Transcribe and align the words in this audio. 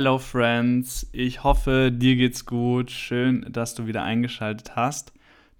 Hello 0.00 0.18
Friends, 0.18 1.10
ich 1.12 1.44
hoffe, 1.44 1.92
dir 1.92 2.16
geht's 2.16 2.46
gut. 2.46 2.90
Schön, 2.90 3.44
dass 3.50 3.74
du 3.74 3.86
wieder 3.86 4.02
eingeschaltet 4.02 4.74
hast 4.74 5.12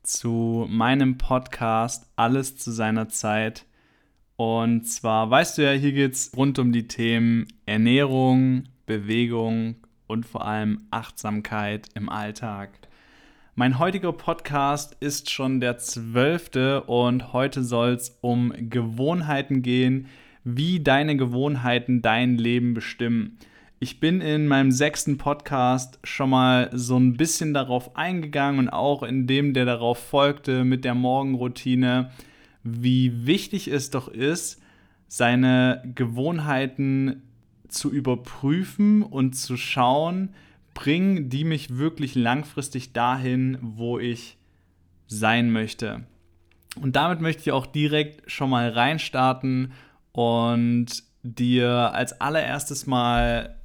zu 0.02 0.66
meinem 0.70 1.18
Podcast 1.18 2.06
Alles 2.16 2.56
zu 2.56 2.70
seiner 2.70 3.10
Zeit. 3.10 3.66
Und 4.36 4.84
zwar 4.84 5.28
weißt 5.28 5.58
du 5.58 5.64
ja, 5.64 5.72
hier 5.72 5.92
geht's 5.92 6.32
rund 6.34 6.58
um 6.58 6.72
die 6.72 6.88
Themen 6.88 7.48
Ernährung, 7.66 8.64
Bewegung 8.86 9.74
und 10.06 10.24
vor 10.24 10.46
allem 10.46 10.86
Achtsamkeit 10.90 11.90
im 11.94 12.08
Alltag. 12.08 12.70
Mein 13.56 13.78
heutiger 13.78 14.14
Podcast 14.14 14.96
ist 15.00 15.30
schon 15.30 15.60
der 15.60 15.76
zwölfte 15.76 16.84
und 16.84 17.34
heute 17.34 17.62
soll 17.62 17.90
es 17.90 18.16
um 18.22 18.54
Gewohnheiten 18.56 19.60
gehen, 19.60 20.06
wie 20.44 20.80
deine 20.80 21.18
Gewohnheiten 21.18 22.00
dein 22.00 22.38
Leben 22.38 22.72
bestimmen. 22.72 23.36
Ich 23.82 23.98
bin 23.98 24.20
in 24.20 24.46
meinem 24.46 24.72
sechsten 24.72 25.16
Podcast 25.16 25.98
schon 26.04 26.28
mal 26.28 26.68
so 26.70 26.98
ein 26.98 27.16
bisschen 27.16 27.54
darauf 27.54 27.96
eingegangen 27.96 28.58
und 28.58 28.68
auch 28.68 29.02
in 29.02 29.26
dem, 29.26 29.54
der 29.54 29.64
darauf 29.64 29.98
folgte 29.98 30.64
mit 30.64 30.84
der 30.84 30.94
Morgenroutine, 30.94 32.10
wie 32.62 33.24
wichtig 33.24 33.68
es 33.68 33.88
doch 33.88 34.08
ist, 34.08 34.60
seine 35.08 35.82
Gewohnheiten 35.94 37.22
zu 37.68 37.90
überprüfen 37.90 39.02
und 39.02 39.32
zu 39.32 39.56
schauen, 39.56 40.34
bringen 40.74 41.30
die 41.30 41.44
mich 41.44 41.78
wirklich 41.78 42.14
langfristig 42.14 42.92
dahin, 42.92 43.56
wo 43.62 43.98
ich 43.98 44.36
sein 45.06 45.50
möchte. 45.52 46.04
Und 46.78 46.96
damit 46.96 47.22
möchte 47.22 47.40
ich 47.44 47.52
auch 47.52 47.64
direkt 47.64 48.30
schon 48.30 48.50
mal 48.50 48.68
reinstarten 48.68 49.72
und 50.12 51.02
dir 51.22 51.94
als 51.94 52.20
allererstes 52.20 52.86
mal 52.86 53.56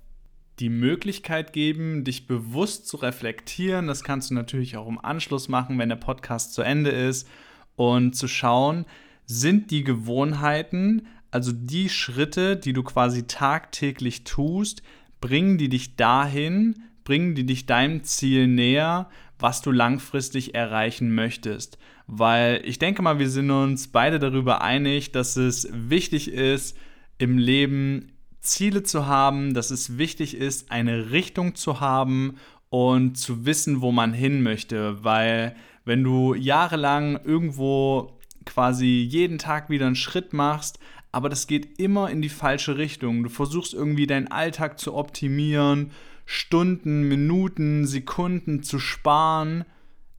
die 0.60 0.70
Möglichkeit 0.70 1.54
geben, 1.54 2.04
dich 2.04 2.28
bewusst 2.28 2.88
zu 2.88 2.98
reflektieren. 2.98 3.88
Das 3.88 4.04
kannst 4.04 4.30
du 4.30 4.34
natürlich 4.34 4.78
auch 4.78 4.88
im 4.88 5.04
Anschluss 5.04 5.50
machen, 5.50 5.78
wenn 5.78 5.90
der 5.90 5.96
Podcast 5.98 6.54
zu 6.54 6.62
Ende 6.62 6.92
ist. 6.92 7.28
Und 7.76 8.16
zu 8.16 8.28
schauen, 8.28 8.86
sind 9.26 9.72
die 9.72 9.84
Gewohnheiten, 9.84 11.08
also 11.30 11.52
die 11.52 11.90
Schritte, 11.90 12.56
die 12.56 12.72
du 12.72 12.84
quasi 12.84 13.28
tagtäglich 13.28 14.24
tust, 14.24 14.82
bringen 15.20 15.58
die 15.58 15.68
dich 15.68 15.98
dahin, 15.98 16.84
bringen 17.04 17.36
die 17.36 17.46
dich 17.46 17.66
deinem 17.66 18.04
Ziel 18.04 18.48
näher, 18.48 19.10
was 19.38 19.62
du 19.62 19.72
langfristig 19.72 20.56
erreichen 20.56 21.14
möchtest. 21.14 21.78
Weil 22.08 22.62
ich 22.64 22.80
denke 22.80 23.02
mal, 23.02 23.20
wir 23.20 23.30
sind 23.30 23.52
uns 23.52 23.90
beide 23.90 24.20
darüber 24.20 24.62
einig, 24.62 25.12
dass 25.12 25.36
es 25.36 25.68
wichtig 25.72 26.32
ist, 26.32 26.78
im 27.18 27.38
Leben 27.38 28.12
Ziele 28.46 28.84
zu 28.84 29.08
haben, 29.08 29.54
dass 29.54 29.72
es 29.72 29.98
wichtig 29.98 30.38
ist, 30.38 30.72
eine 30.72 31.12
Richtung 31.12 31.56
zu 31.56 31.80
haben 31.80 32.38
und 32.70 33.18
zu 33.18 33.46
wissen, 33.46 33.82
wo 33.82 33.92
man 33.92 34.14
hin 34.14 34.44
möchte. 34.44 35.04
Weil 35.04 35.56
wenn 35.84 36.04
du 36.04 36.34
jahrelang 36.34 37.20
irgendwo 37.24 38.18
quasi 38.46 39.08
jeden 39.10 39.38
Tag 39.38 39.70
wieder 39.70 39.88
einen 39.88 39.96
Schritt 39.96 40.34
machst, 40.34 40.80
aber 41.12 41.30
das 41.30 41.48
geht 41.48 41.80
immer 41.80 42.10
in 42.10 42.22
die 42.22 42.30
falsche 42.30 42.78
Richtung. 42.78 43.24
Du 43.24 43.30
versuchst 43.30 43.74
irgendwie 43.74 44.08
deinen 44.08 44.28
Alltag 44.28 44.80
zu 44.80 44.94
optimieren, 44.96 45.92
Stunden, 46.26 47.08
Minuten, 47.08 47.86
Sekunden 47.86 48.64
zu 48.64 48.80
sparen, 48.80 49.64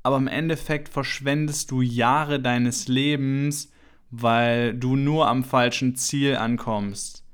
aber 0.02 0.16
im 0.16 0.28
Endeffekt 0.28 0.88
verschwendest 0.88 1.70
du 1.70 1.82
Jahre 1.82 2.40
deines 2.40 2.88
Lebens, 2.88 3.72
weil 4.10 4.72
du 4.72 4.96
nur 4.96 5.28
am 5.28 5.44
falschen 5.44 5.96
Ziel 5.96 6.36
ankommst 6.36 7.25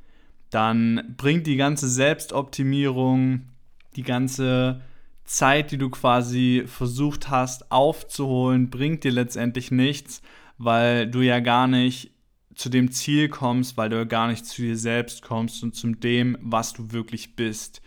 dann 0.53 1.15
bringt 1.17 1.47
die 1.47 1.57
ganze 1.57 1.89
Selbstoptimierung, 1.89 3.49
die 3.97 4.03
ganze 4.03 4.83
Zeit, 5.25 5.71
die 5.73 5.79
du 5.79 5.89
quasi 5.89 6.65
versucht 6.67 7.31
hast 7.31 7.73
aufzuholen, 7.73 8.69
bringt 8.69 9.03
dir 9.03 9.13
letztendlich 9.13 9.71
nichts, 9.71 10.21
weil 10.59 11.07
du 11.09 11.23
ja 11.23 11.41
gar 11.41 11.69
nicht 11.69 12.11
zu 12.55 12.69
dem 12.69 12.91
Ziel 12.91 13.31
kommst, 13.31 13.79
weil 13.79 13.89
du 13.89 14.07
gar 14.07 14.29
nicht 14.29 14.45
zu 14.45 14.61
dir 14.61 14.77
selbst 14.77 15.23
kommst 15.23 15.63
und 15.63 15.75
zu 15.75 15.89
dem, 15.89 16.37
was 16.41 16.75
du 16.75 16.93
wirklich 16.93 17.35
bist. 17.35 17.81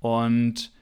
Und 0.00 0.72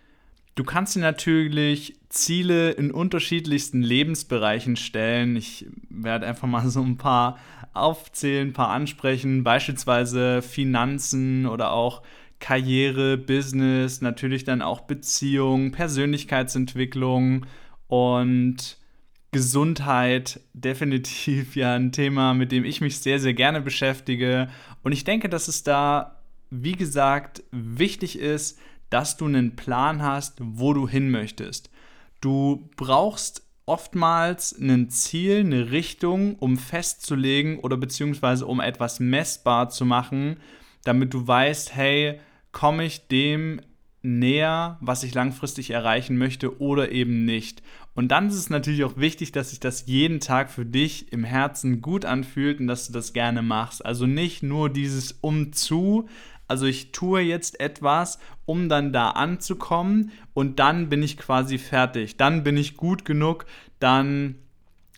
du 0.55 0.65
kannst 0.65 0.97
dir 0.97 1.01
natürlich 1.01 2.01
Ziele 2.09 2.71
in 2.71 2.91
unterschiedlichsten 2.91 3.83
Lebensbereichen 3.83 4.77
stellen. 4.77 5.37
Ich 5.37 5.67
werde 5.91 6.27
einfach 6.27 6.49
mal 6.49 6.69
so 6.71 6.83
ein 6.83 6.97
paar 6.97 7.39
aufzählen, 7.78 8.48
ein 8.48 8.53
paar 8.53 8.70
ansprechen, 8.70 9.44
beispielsweise 9.44 10.42
Finanzen 10.42 11.47
oder 11.47 11.72
auch 11.72 12.03
Karriere, 12.38 13.16
Business, 13.16 14.00
natürlich 14.00 14.44
dann 14.44 14.62
auch 14.62 14.82
Beziehung, 14.82 15.72
Persönlichkeitsentwicklung 15.72 17.47
und 17.88 18.78
Gesundheit, 19.32 20.41
definitiv 20.53 21.56
ja 21.56 21.75
ein 21.75 21.92
Thema, 21.92 22.34
mit 22.34 22.53
dem 22.53 22.64
ich 22.64 22.81
mich 22.81 23.00
sehr, 23.00 23.20
sehr 23.20 23.34
gerne 23.34 23.60
beschäftige. 23.60 24.48
Und 24.82 24.93
ich 24.93 25.04
denke, 25.04 25.28
dass 25.28 25.48
es 25.48 25.62
da, 25.62 26.20
wie 26.50 26.72
gesagt, 26.72 27.43
wichtig 27.50 28.19
ist, 28.19 28.58
dass 28.91 29.16
du 29.16 29.26
einen 29.26 29.56
Plan 29.56 30.03
hast, 30.03 30.38
wo 30.41 30.72
du 30.72 30.88
hin 30.88 31.10
möchtest. 31.10 31.70
Du 32.20 32.69
brauchst 32.76 33.46
oftmals 33.66 34.56
ein 34.59 34.88
Ziel, 34.88 35.41
eine 35.41 35.71
Richtung, 35.72 36.37
um 36.37 36.56
festzulegen 36.56 37.59
oder 37.59 37.77
beziehungsweise 37.77 38.47
um 38.47 38.60
etwas 38.60 39.00
messbar 39.00 39.69
zu 39.69 39.84
machen, 39.84 40.37
damit 40.84 41.12
du 41.12 41.27
weißt, 41.27 41.75
hey, 41.75 42.21
komme 42.53 42.84
ich 42.84 43.09
dem 43.09 43.60
näher, 44.03 44.78
was 44.81 45.03
ich 45.03 45.15
langfristig 45.15 45.71
erreichen 45.71 46.16
möchte 46.16 46.60
oder 46.60 46.93
eben 46.93 47.25
nicht. 47.25 47.62
Und 47.94 48.09
dann 48.09 48.28
ist 48.28 48.34
es 48.34 48.50
natürlich 48.50 48.84
auch 48.84 48.97
wichtig, 48.97 49.32
dass 49.32 49.50
sich 49.50 49.59
das 49.59 49.87
jeden 49.87 50.21
Tag 50.21 50.50
für 50.50 50.65
dich 50.65 51.12
im 51.12 51.25
Herzen 51.25 51.81
gut 51.81 52.05
anfühlt 52.05 52.60
und 52.60 52.66
dass 52.69 52.87
du 52.87 52.93
das 52.93 53.15
gerne 53.15 53.43
machst. 53.43 53.84
Also 53.84 54.06
nicht 54.06 54.43
nur 54.43 54.71
dieses 54.71 55.12
Umzu, 55.22 56.09
also 56.49 56.67
ich 56.67 56.93
tue 56.93 57.21
jetzt 57.21 57.61
etwas, 57.61 58.19
um 58.45 58.69
dann 58.69 58.93
da 58.93 59.11
anzukommen 59.11 60.12
und 60.34 60.59
dann 60.59 60.89
bin 60.89 61.03
ich 61.03 61.17
quasi 61.17 61.59
fertig. 61.59 62.17
Dann 62.17 62.45
bin 62.45 62.57
ich 62.57 62.77
gut 62.77 63.05
genug, 63.05 63.47
dann 63.81 64.37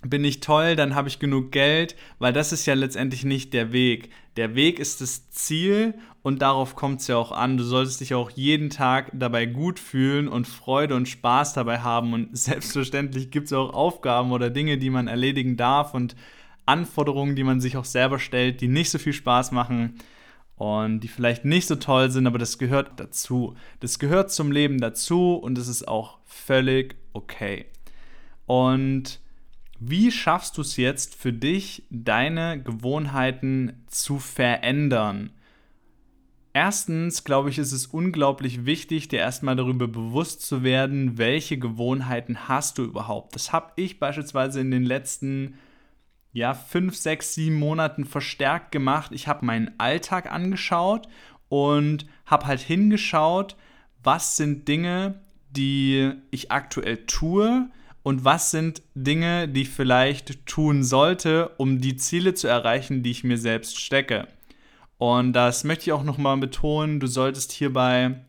bin 0.02 0.24
ich 0.24 0.40
toll, 0.40 0.76
dann 0.76 0.94
habe 0.94 1.08
ich 1.08 1.18
genug 1.18 1.50
Geld, 1.50 1.96
weil 2.18 2.32
das 2.32 2.52
ist 2.52 2.66
ja 2.66 2.74
letztendlich 2.74 3.24
nicht 3.24 3.52
der 3.52 3.72
Weg. 3.72 4.10
Der 4.36 4.54
Weg 4.54 4.78
ist 4.78 5.00
das 5.00 5.30
Ziel 5.30 5.94
und 6.22 6.42
darauf 6.42 6.76
kommt 6.76 7.00
es 7.00 7.08
ja 7.08 7.16
auch 7.16 7.32
an. 7.32 7.56
Du 7.56 7.64
solltest 7.64 8.00
dich 8.00 8.14
auch 8.14 8.30
jeden 8.30 8.70
Tag 8.70 9.10
dabei 9.12 9.46
gut 9.46 9.80
fühlen 9.80 10.28
und 10.28 10.46
Freude 10.46 10.94
und 10.94 11.08
Spaß 11.08 11.54
dabei 11.54 11.80
haben. 11.80 12.12
Und 12.12 12.28
selbstverständlich 12.36 13.30
gibt 13.30 13.46
es 13.46 13.52
auch 13.52 13.72
Aufgaben 13.72 14.30
oder 14.30 14.50
Dinge, 14.50 14.78
die 14.78 14.90
man 14.90 15.08
erledigen 15.08 15.56
darf 15.56 15.94
und 15.94 16.14
Anforderungen, 16.66 17.34
die 17.34 17.44
man 17.44 17.60
sich 17.60 17.76
auch 17.76 17.86
selber 17.86 18.18
stellt, 18.18 18.60
die 18.60 18.68
nicht 18.68 18.90
so 18.90 18.98
viel 18.98 19.14
Spaß 19.14 19.50
machen 19.52 19.98
und 20.58 21.00
die 21.00 21.08
vielleicht 21.08 21.44
nicht 21.44 21.68
so 21.68 21.76
toll 21.76 22.10
sind, 22.10 22.26
aber 22.26 22.38
das 22.38 22.58
gehört 22.58 22.98
dazu. 22.98 23.54
Das 23.80 23.98
gehört 23.98 24.32
zum 24.32 24.52
Leben 24.52 24.80
dazu 24.80 25.34
und 25.34 25.56
es 25.56 25.68
ist 25.68 25.86
auch 25.86 26.18
völlig 26.24 26.96
okay. 27.12 27.66
Und 28.46 29.20
wie 29.78 30.10
schaffst 30.10 30.58
du 30.58 30.62
es 30.62 30.76
jetzt 30.76 31.14
für 31.14 31.32
dich, 31.32 31.84
deine 31.90 32.60
Gewohnheiten 32.60 33.84
zu 33.86 34.18
verändern? 34.18 35.30
Erstens, 36.52 37.22
glaube 37.22 37.50
ich, 37.50 37.58
ist 37.58 37.70
es 37.70 37.86
unglaublich 37.86 38.66
wichtig, 38.66 39.06
dir 39.06 39.20
erstmal 39.20 39.54
darüber 39.54 39.86
bewusst 39.86 40.42
zu 40.42 40.64
werden, 40.64 41.16
welche 41.16 41.56
Gewohnheiten 41.56 42.48
hast 42.48 42.78
du 42.78 42.84
überhaupt. 42.84 43.36
Das 43.36 43.52
habe 43.52 43.72
ich 43.76 44.00
beispielsweise 44.00 44.60
in 44.60 44.72
den 44.72 44.82
letzten 44.82 45.54
ja, 46.38 46.54
fünf, 46.54 46.96
sechs, 46.96 47.34
sieben 47.34 47.56
Monaten 47.56 48.04
verstärkt 48.04 48.72
gemacht. 48.72 49.10
Ich 49.12 49.28
habe 49.28 49.44
meinen 49.44 49.72
Alltag 49.78 50.30
angeschaut 50.32 51.08
und 51.48 52.06
habe 52.26 52.46
halt 52.46 52.60
hingeschaut, 52.60 53.56
was 54.02 54.36
sind 54.36 54.68
Dinge, 54.68 55.20
die 55.50 56.12
ich 56.30 56.52
aktuell 56.52 56.98
tue 57.06 57.68
und 58.02 58.24
was 58.24 58.50
sind 58.50 58.82
Dinge, 58.94 59.48
die 59.48 59.62
ich 59.62 59.70
vielleicht 59.70 60.46
tun 60.46 60.84
sollte, 60.84 61.50
um 61.56 61.80
die 61.80 61.96
Ziele 61.96 62.34
zu 62.34 62.46
erreichen, 62.46 63.02
die 63.02 63.10
ich 63.10 63.24
mir 63.24 63.38
selbst 63.38 63.80
stecke. 63.80 64.28
Und 64.96 65.32
das 65.32 65.64
möchte 65.64 65.84
ich 65.84 65.92
auch 65.92 66.04
nochmal 66.04 66.36
betonen, 66.38 67.00
du 67.00 67.06
solltest 67.06 67.52
hierbei 67.52 68.20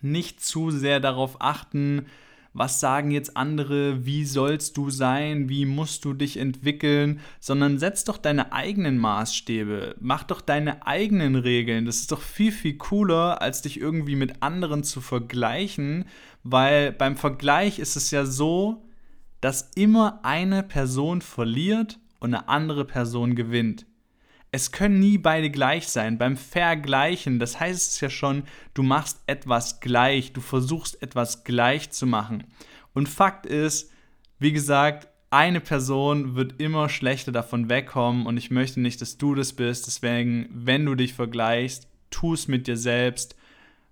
nicht 0.00 0.42
zu 0.42 0.70
sehr 0.70 1.00
darauf 1.00 1.40
achten, 1.40 2.06
was 2.54 2.78
sagen 2.78 3.10
jetzt 3.10 3.36
andere, 3.36 4.06
wie 4.06 4.24
sollst 4.24 4.76
du 4.76 4.88
sein, 4.88 5.48
wie 5.48 5.66
musst 5.66 6.04
du 6.04 6.14
dich 6.14 6.36
entwickeln, 6.36 7.20
sondern 7.40 7.80
setz 7.80 8.04
doch 8.04 8.16
deine 8.16 8.52
eigenen 8.52 8.96
Maßstäbe, 8.96 9.96
mach 10.00 10.22
doch 10.22 10.40
deine 10.40 10.86
eigenen 10.86 11.34
Regeln. 11.34 11.84
Das 11.84 11.96
ist 11.96 12.12
doch 12.12 12.20
viel, 12.22 12.52
viel 12.52 12.78
cooler, 12.78 13.42
als 13.42 13.62
dich 13.62 13.80
irgendwie 13.80 14.14
mit 14.14 14.42
anderen 14.42 14.84
zu 14.84 15.00
vergleichen, 15.00 16.04
weil 16.44 16.92
beim 16.92 17.16
Vergleich 17.16 17.80
ist 17.80 17.96
es 17.96 18.12
ja 18.12 18.24
so, 18.24 18.84
dass 19.40 19.72
immer 19.74 20.20
eine 20.22 20.62
Person 20.62 21.22
verliert 21.22 21.98
und 22.20 22.34
eine 22.34 22.48
andere 22.48 22.84
Person 22.84 23.34
gewinnt. 23.34 23.84
Es 24.54 24.70
können 24.70 25.00
nie 25.00 25.18
beide 25.18 25.50
gleich 25.50 25.88
sein. 25.88 26.16
Beim 26.16 26.36
Vergleichen, 26.36 27.40
das 27.40 27.58
heißt 27.58 27.90
es 27.90 28.00
ja 28.00 28.08
schon, 28.08 28.44
du 28.72 28.84
machst 28.84 29.20
etwas 29.26 29.80
gleich, 29.80 30.32
du 30.32 30.40
versuchst 30.40 31.02
etwas 31.02 31.42
gleich 31.42 31.90
zu 31.90 32.06
machen. 32.06 32.44
Und 32.92 33.08
Fakt 33.08 33.46
ist, 33.46 33.90
wie 34.38 34.52
gesagt, 34.52 35.08
eine 35.30 35.58
Person 35.58 36.36
wird 36.36 36.62
immer 36.62 36.88
schlechter 36.88 37.32
davon 37.32 37.68
wegkommen 37.68 38.26
und 38.26 38.36
ich 38.36 38.52
möchte 38.52 38.80
nicht, 38.80 39.00
dass 39.00 39.18
du 39.18 39.34
das 39.34 39.54
bist. 39.54 39.88
Deswegen, 39.88 40.48
wenn 40.52 40.86
du 40.86 40.94
dich 40.94 41.14
vergleichst, 41.14 41.88
tu 42.10 42.32
es 42.32 42.46
mit 42.46 42.68
dir 42.68 42.76
selbst. 42.76 43.34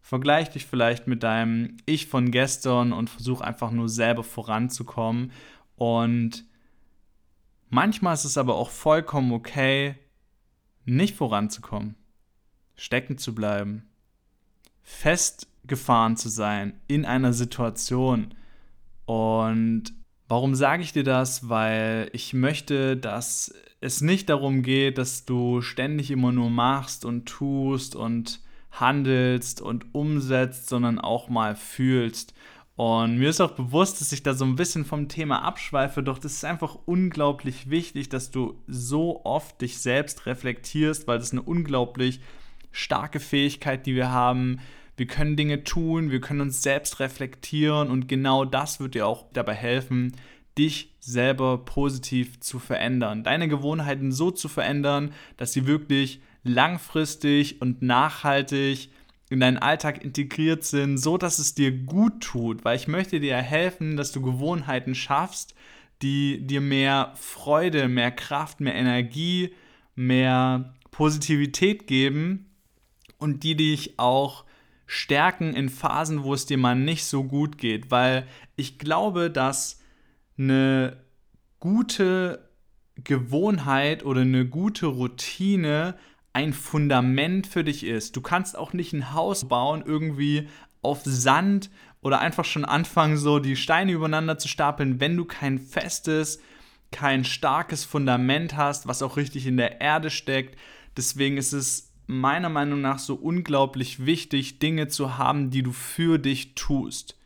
Vergleich 0.00 0.50
dich 0.50 0.66
vielleicht 0.66 1.08
mit 1.08 1.24
deinem 1.24 1.76
Ich 1.86 2.06
von 2.06 2.30
gestern 2.30 2.92
und 2.92 3.10
versuch 3.10 3.40
einfach 3.40 3.72
nur 3.72 3.88
selber 3.88 4.22
voranzukommen. 4.22 5.32
Und 5.74 6.44
manchmal 7.68 8.14
ist 8.14 8.26
es 8.26 8.38
aber 8.38 8.54
auch 8.54 8.70
vollkommen 8.70 9.32
okay, 9.32 9.96
nicht 10.84 11.16
voranzukommen, 11.16 11.94
stecken 12.76 13.18
zu 13.18 13.34
bleiben, 13.34 13.88
festgefahren 14.82 16.16
zu 16.16 16.28
sein 16.28 16.80
in 16.88 17.04
einer 17.04 17.32
Situation. 17.32 18.34
Und 19.06 19.94
Warum 20.32 20.54
sage 20.54 20.82
ich 20.82 20.94
dir 20.94 21.04
das? 21.04 21.50
Weil 21.50 22.08
ich 22.14 22.32
möchte, 22.32 22.96
dass 22.96 23.54
es 23.82 24.00
nicht 24.00 24.30
darum 24.30 24.62
geht, 24.62 24.96
dass 24.96 25.26
du 25.26 25.60
ständig 25.60 26.10
immer 26.10 26.32
nur 26.32 26.48
machst 26.48 27.04
und 27.04 27.26
tust 27.26 27.94
und 27.94 28.40
handelst 28.70 29.60
und 29.60 29.94
umsetzt, 29.94 30.70
sondern 30.70 30.98
auch 30.98 31.28
mal 31.28 31.54
fühlst. 31.54 32.32
Und 32.74 33.18
mir 33.18 33.28
ist 33.28 33.40
auch 33.40 33.52
bewusst, 33.52 34.00
dass 34.00 34.12
ich 34.12 34.22
da 34.22 34.32
so 34.32 34.44
ein 34.44 34.56
bisschen 34.56 34.84
vom 34.84 35.08
Thema 35.08 35.42
abschweife, 35.42 36.02
doch 36.02 36.18
das 36.18 36.32
ist 36.32 36.44
einfach 36.44 36.78
unglaublich 36.86 37.68
wichtig, 37.68 38.08
dass 38.08 38.30
du 38.30 38.62
so 38.66 39.24
oft 39.24 39.60
dich 39.60 39.78
selbst 39.78 40.26
reflektierst, 40.26 41.06
weil 41.06 41.18
das 41.18 41.28
ist 41.28 41.32
eine 41.32 41.42
unglaublich 41.42 42.20
starke 42.70 43.20
Fähigkeit, 43.20 43.84
die 43.84 43.94
wir 43.94 44.10
haben, 44.10 44.60
wir 44.96 45.06
können 45.06 45.36
Dinge 45.36 45.64
tun, 45.64 46.10
wir 46.10 46.20
können 46.20 46.40
uns 46.40 46.62
selbst 46.62 47.00
reflektieren 47.00 47.90
und 47.90 48.08
genau 48.08 48.44
das 48.44 48.80
wird 48.80 48.94
dir 48.94 49.06
auch 49.06 49.26
dabei 49.32 49.54
helfen, 49.54 50.12
dich 50.56 50.94
selber 51.00 51.58
positiv 51.58 52.40
zu 52.40 52.58
verändern. 52.58 53.24
Deine 53.24 53.48
Gewohnheiten 53.48 54.12
so 54.12 54.30
zu 54.30 54.48
verändern, 54.48 55.12
dass 55.36 55.52
sie 55.52 55.66
wirklich 55.66 56.20
langfristig 56.44 57.60
und 57.60 57.82
nachhaltig 57.82 58.90
in 59.32 59.40
deinen 59.40 59.58
Alltag 59.58 60.04
integriert 60.04 60.62
sind, 60.62 60.98
so 60.98 61.16
dass 61.16 61.38
es 61.38 61.54
dir 61.54 61.72
gut 61.72 62.20
tut, 62.20 62.64
weil 62.64 62.76
ich 62.76 62.86
möchte 62.86 63.18
dir 63.18 63.36
helfen, 63.36 63.96
dass 63.96 64.12
du 64.12 64.20
Gewohnheiten 64.20 64.94
schaffst, 64.94 65.54
die 66.02 66.46
dir 66.46 66.60
mehr 66.60 67.12
Freude, 67.16 67.88
mehr 67.88 68.10
Kraft, 68.10 68.60
mehr 68.60 68.74
Energie, 68.74 69.54
mehr 69.94 70.74
Positivität 70.90 71.86
geben 71.86 72.50
und 73.18 73.42
die 73.42 73.56
dich 73.56 73.98
auch 73.98 74.44
stärken 74.86 75.54
in 75.54 75.70
Phasen, 75.70 76.24
wo 76.24 76.34
es 76.34 76.44
dir 76.44 76.58
mal 76.58 76.74
nicht 76.74 77.06
so 77.06 77.24
gut 77.24 77.56
geht, 77.56 77.90
weil 77.90 78.26
ich 78.56 78.78
glaube, 78.78 79.30
dass 79.30 79.80
eine 80.36 80.98
gute 81.58 82.50
Gewohnheit 83.02 84.04
oder 84.04 84.20
eine 84.20 84.44
gute 84.44 84.86
Routine 84.86 85.94
ein 86.32 86.52
Fundament 86.52 87.46
für 87.46 87.64
dich 87.64 87.84
ist. 87.84 88.16
Du 88.16 88.20
kannst 88.20 88.56
auch 88.56 88.72
nicht 88.72 88.92
ein 88.92 89.12
Haus 89.12 89.48
bauen 89.48 89.82
irgendwie 89.84 90.48
auf 90.80 91.02
Sand 91.04 91.70
oder 92.00 92.20
einfach 92.20 92.44
schon 92.44 92.64
anfangen, 92.64 93.16
so 93.16 93.38
die 93.38 93.56
Steine 93.56 93.92
übereinander 93.92 94.38
zu 94.38 94.48
stapeln, 94.48 95.00
wenn 95.00 95.16
du 95.16 95.24
kein 95.24 95.58
festes, 95.58 96.40
kein 96.90 97.24
starkes 97.24 97.84
Fundament 97.84 98.56
hast, 98.56 98.86
was 98.86 99.02
auch 99.02 99.16
richtig 99.16 99.46
in 99.46 99.56
der 99.56 99.80
Erde 99.80 100.10
steckt. 100.10 100.58
Deswegen 100.96 101.36
ist 101.36 101.52
es 101.52 101.92
meiner 102.06 102.48
Meinung 102.48 102.80
nach 102.80 102.98
so 102.98 103.14
unglaublich 103.14 104.04
wichtig, 104.04 104.58
Dinge 104.58 104.88
zu 104.88 105.16
haben, 105.18 105.50
die 105.50 105.62
du 105.62 105.72
für 105.72 106.18
dich 106.18 106.54
tust. 106.54 107.16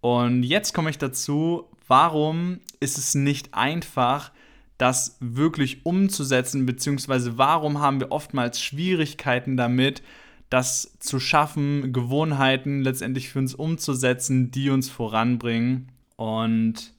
Und 0.00 0.44
jetzt 0.44 0.72
komme 0.72 0.90
ich 0.90 0.98
dazu, 0.98 1.68
warum 1.88 2.60
ist 2.80 2.98
es 2.98 3.14
nicht 3.14 3.54
einfach, 3.54 4.30
das 4.78 5.16
wirklich 5.20 5.86
umzusetzen, 5.86 6.66
beziehungsweise 6.66 7.38
warum 7.38 7.80
haben 7.80 8.00
wir 8.00 8.12
oftmals 8.12 8.60
Schwierigkeiten 8.60 9.56
damit, 9.56 10.02
das 10.50 10.96
zu 11.00 11.18
schaffen, 11.18 11.92
Gewohnheiten 11.92 12.82
letztendlich 12.82 13.30
für 13.30 13.40
uns 13.40 13.54
umzusetzen, 13.54 14.50
die 14.50 14.70
uns 14.70 14.88
voranbringen. 14.88 15.90
Und 16.16 16.92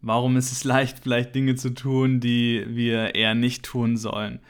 warum 0.00 0.36
ist 0.36 0.52
es 0.52 0.64
leicht, 0.64 1.00
vielleicht 1.00 1.34
Dinge 1.34 1.54
zu 1.54 1.70
tun, 1.70 2.20
die 2.20 2.64
wir 2.68 3.14
eher 3.14 3.34
nicht 3.34 3.64
tun 3.64 3.96
sollen. 3.96 4.40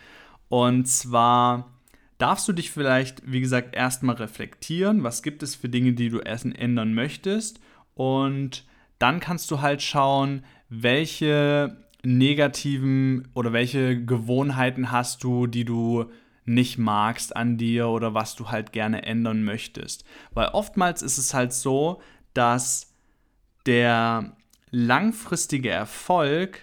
Und 0.48 0.86
zwar 0.86 1.70
darfst 2.18 2.46
du 2.46 2.52
dich 2.52 2.70
vielleicht, 2.70 3.22
wie 3.30 3.40
gesagt, 3.40 3.74
erstmal 3.74 4.16
reflektieren, 4.16 5.02
was 5.02 5.22
gibt 5.22 5.42
es 5.42 5.54
für 5.54 5.68
Dinge, 5.68 5.92
die 5.92 6.08
du 6.08 6.20
erst 6.20 6.46
ändern 6.46 6.94
möchtest. 6.94 7.60
Und 7.94 8.64
dann 8.98 9.18
kannst 9.18 9.50
du 9.50 9.60
halt 9.60 9.82
schauen, 9.82 10.44
welche 10.68 11.76
negativen 12.02 13.28
oder 13.34 13.52
welche 13.52 14.04
Gewohnheiten 14.04 14.90
hast 14.90 15.22
du, 15.22 15.46
die 15.46 15.64
du 15.64 16.10
nicht 16.44 16.78
magst 16.78 17.36
an 17.36 17.56
dir 17.56 17.88
oder 17.88 18.14
was 18.14 18.34
du 18.34 18.50
halt 18.50 18.72
gerne 18.72 19.04
ändern 19.04 19.44
möchtest. 19.44 20.04
Weil 20.32 20.48
oftmals 20.48 21.02
ist 21.02 21.18
es 21.18 21.34
halt 21.34 21.52
so, 21.52 22.02
dass 22.34 22.92
der 23.66 24.36
langfristige 24.70 25.70
Erfolg 25.70 26.60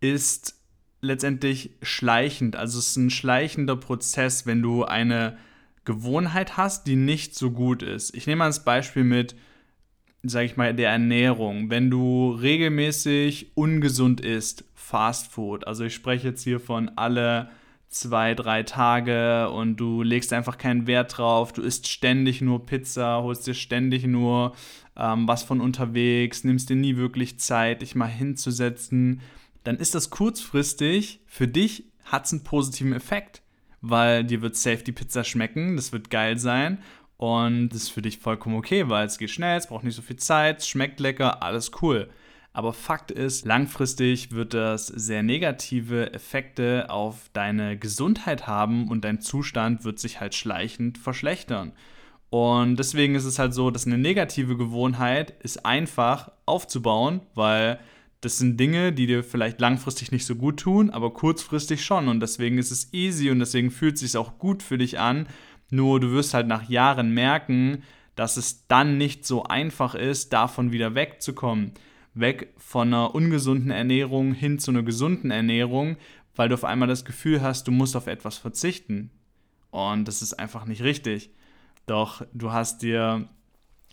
ist 0.00 0.54
letztendlich 1.00 1.70
schleichend. 1.82 2.56
Also 2.56 2.78
es 2.78 2.88
ist 2.88 2.96
ein 2.96 3.10
schleichender 3.10 3.76
Prozess, 3.76 4.46
wenn 4.46 4.62
du 4.62 4.84
eine 4.84 5.38
Gewohnheit 5.84 6.56
hast, 6.56 6.86
die 6.86 6.96
nicht 6.96 7.34
so 7.34 7.50
gut 7.50 7.82
ist. 7.82 8.14
Ich 8.14 8.26
nehme 8.26 8.40
mal 8.40 8.46
das 8.46 8.64
Beispiel 8.64 9.04
mit, 9.04 9.34
sage 10.22 10.46
ich 10.46 10.56
mal, 10.56 10.74
der 10.74 10.90
Ernährung. 10.90 11.70
Wenn 11.70 11.90
du 11.90 12.30
regelmäßig 12.30 13.52
ungesund 13.54 14.20
isst, 14.20 14.64
Fast 14.74 15.30
Food, 15.32 15.66
also 15.66 15.84
ich 15.84 15.94
spreche 15.94 16.28
jetzt 16.28 16.42
hier 16.42 16.58
von 16.58 16.90
alle 16.96 17.48
zwei, 17.88 18.34
drei 18.34 18.62
Tage 18.62 19.50
und 19.50 19.76
du 19.76 20.02
legst 20.02 20.32
einfach 20.32 20.58
keinen 20.58 20.86
Wert 20.86 21.18
drauf, 21.18 21.52
du 21.52 21.62
isst 21.62 21.88
ständig 21.88 22.40
nur 22.40 22.64
Pizza, 22.66 23.22
holst 23.22 23.46
dir 23.46 23.54
ständig 23.54 24.04
nur 24.06 24.54
ähm, 24.96 25.26
was 25.26 25.42
von 25.42 25.60
unterwegs, 25.60 26.44
nimmst 26.44 26.70
dir 26.70 26.76
nie 26.76 26.96
wirklich 26.96 27.38
Zeit, 27.38 27.82
dich 27.82 27.94
mal 27.94 28.06
hinzusetzen, 28.06 29.20
dann 29.64 29.76
ist 29.76 29.94
das 29.94 30.10
kurzfristig 30.10 31.20
für 31.26 31.48
dich 31.48 31.84
hat 32.04 32.26
es 32.26 32.32
einen 32.32 32.44
positiven 32.44 32.92
Effekt, 32.92 33.42
weil 33.80 34.24
dir 34.24 34.42
wird 34.42 34.56
safe 34.56 34.82
die 34.84 34.92
Pizza 34.92 35.24
schmecken, 35.24 35.76
das 35.76 35.92
wird 35.92 36.10
geil 36.10 36.38
sein 36.38 36.78
und 37.20 37.68
das 37.68 37.82
ist 37.82 37.88
für 37.90 38.00
dich 38.00 38.16
vollkommen 38.16 38.56
okay, 38.56 38.88
weil 38.88 39.06
es 39.06 39.18
geht 39.18 39.28
schnell, 39.28 39.58
es 39.58 39.66
braucht 39.66 39.84
nicht 39.84 39.94
so 39.94 40.00
viel 40.00 40.16
Zeit, 40.16 40.60
es 40.60 40.68
schmeckt 40.68 41.00
lecker, 41.00 41.42
alles 41.42 41.70
cool. 41.82 42.08
Aber 42.54 42.72
Fakt 42.72 43.10
ist, 43.10 43.44
langfristig 43.44 44.32
wird 44.32 44.54
das 44.54 44.86
sehr 44.86 45.22
negative 45.22 46.14
Effekte 46.14 46.88
auf 46.88 47.28
deine 47.34 47.76
Gesundheit 47.76 48.46
haben 48.46 48.88
und 48.88 49.04
dein 49.04 49.20
Zustand 49.20 49.84
wird 49.84 49.98
sich 49.98 50.18
halt 50.18 50.34
schleichend 50.34 50.96
verschlechtern. 50.96 51.72
Und 52.30 52.76
deswegen 52.76 53.14
ist 53.14 53.26
es 53.26 53.38
halt 53.38 53.52
so, 53.52 53.70
dass 53.70 53.86
eine 53.86 53.98
negative 53.98 54.56
Gewohnheit 54.56 55.34
ist 55.42 55.66
einfach 55.66 56.32
aufzubauen, 56.46 57.20
weil 57.34 57.78
das 58.22 58.38
sind 58.38 58.58
Dinge, 58.58 58.92
die 58.92 59.06
dir 59.06 59.22
vielleicht 59.24 59.60
langfristig 59.60 60.10
nicht 60.10 60.24
so 60.24 60.36
gut 60.36 60.60
tun, 60.60 60.88
aber 60.88 61.12
kurzfristig 61.12 61.84
schon. 61.84 62.08
Und 62.08 62.20
deswegen 62.20 62.56
ist 62.56 62.70
es 62.70 62.92
easy 62.92 63.30
und 63.30 63.40
deswegen 63.40 63.70
fühlt 63.70 63.94
es 63.94 64.00
sich 64.00 64.16
auch 64.16 64.38
gut 64.38 64.62
für 64.62 64.78
dich 64.78 64.98
an. 64.98 65.26
Nur 65.70 66.00
du 66.00 66.10
wirst 66.10 66.34
halt 66.34 66.46
nach 66.46 66.68
Jahren 66.68 67.14
merken, 67.14 67.82
dass 68.16 68.36
es 68.36 68.66
dann 68.66 68.98
nicht 68.98 69.24
so 69.24 69.44
einfach 69.44 69.94
ist, 69.94 70.32
davon 70.32 70.72
wieder 70.72 70.94
wegzukommen. 70.94 71.72
Weg 72.12 72.52
von 72.58 72.88
einer 72.88 73.14
ungesunden 73.14 73.70
Ernährung 73.70 74.34
hin 74.34 74.58
zu 74.58 74.72
einer 74.72 74.82
gesunden 74.82 75.30
Ernährung, 75.30 75.96
weil 76.34 76.48
du 76.48 76.54
auf 76.54 76.64
einmal 76.64 76.88
das 76.88 77.04
Gefühl 77.04 77.40
hast, 77.40 77.68
du 77.68 77.72
musst 77.72 77.96
auf 77.96 78.08
etwas 78.08 78.36
verzichten. 78.36 79.10
Und 79.70 80.08
das 80.08 80.22
ist 80.22 80.34
einfach 80.34 80.66
nicht 80.66 80.82
richtig. 80.82 81.30
Doch 81.86 82.22
du 82.34 82.52
hast 82.52 82.82
dir 82.82 83.28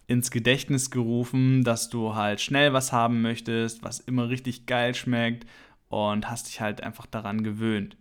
ins 0.08 0.32
Gedächtnis 0.32 0.90
gerufen, 0.90 1.64
dass 1.64 1.90
du 1.90 2.16
halt 2.16 2.42
schnell 2.42 2.74
was 2.74 2.92
haben 2.92 3.22
möchtest, 3.22 3.84
was 3.84 4.00
immer 4.00 4.30
richtig 4.30 4.66
geil 4.66 4.96
schmeckt 4.96 5.46
und 5.90 6.30
hast 6.30 6.48
dich 6.48 6.62
halt 6.62 6.82
einfach 6.82 7.06
daran 7.06 7.44
gewöhnt. 7.44 7.98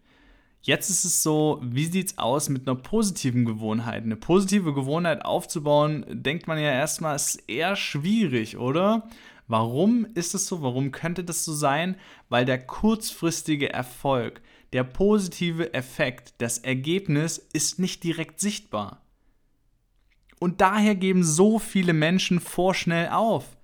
Jetzt 0.67 0.91
ist 0.91 1.05
es 1.05 1.23
so, 1.23 1.61
wie 1.63 1.85
sieht 1.85 2.09
es 2.09 2.19
aus 2.19 2.49
mit 2.49 2.67
einer 2.67 2.75
positiven 2.77 3.45
Gewohnheit? 3.45 4.03
Eine 4.03 4.17
positive 4.17 4.75
Gewohnheit 4.75 5.25
aufzubauen, 5.25 6.05
denkt 6.09 6.49
man 6.49 6.59
ja 6.59 6.73
erstmal, 6.73 7.15
ist 7.15 7.37
eher 7.47 7.77
schwierig, 7.77 8.57
oder? 8.57 9.09
Warum 9.47 10.09
ist 10.17 10.35
es 10.35 10.49
so? 10.49 10.63
Warum 10.63 10.91
könnte 10.91 11.23
das 11.23 11.45
so 11.45 11.55
sein? 11.55 11.95
Weil 12.31 12.45
der 12.47 12.59
kurzfristige 12.59 13.73
Erfolg, 13.73 14.43
der 14.73 14.83
positive 14.83 15.73
Effekt, 15.73 16.35
das 16.39 16.59
Ergebnis 16.59 17.39
ist 17.53 17.79
nicht 17.79 18.03
direkt 18.03 18.41
sichtbar. 18.41 19.07
Und 20.41 20.61
daher 20.61 20.97
geben 20.97 21.23
so 21.23 21.61
viele 21.61 21.93
Menschen 21.93 22.41
vorschnell 22.41 23.11
auf. 23.11 23.56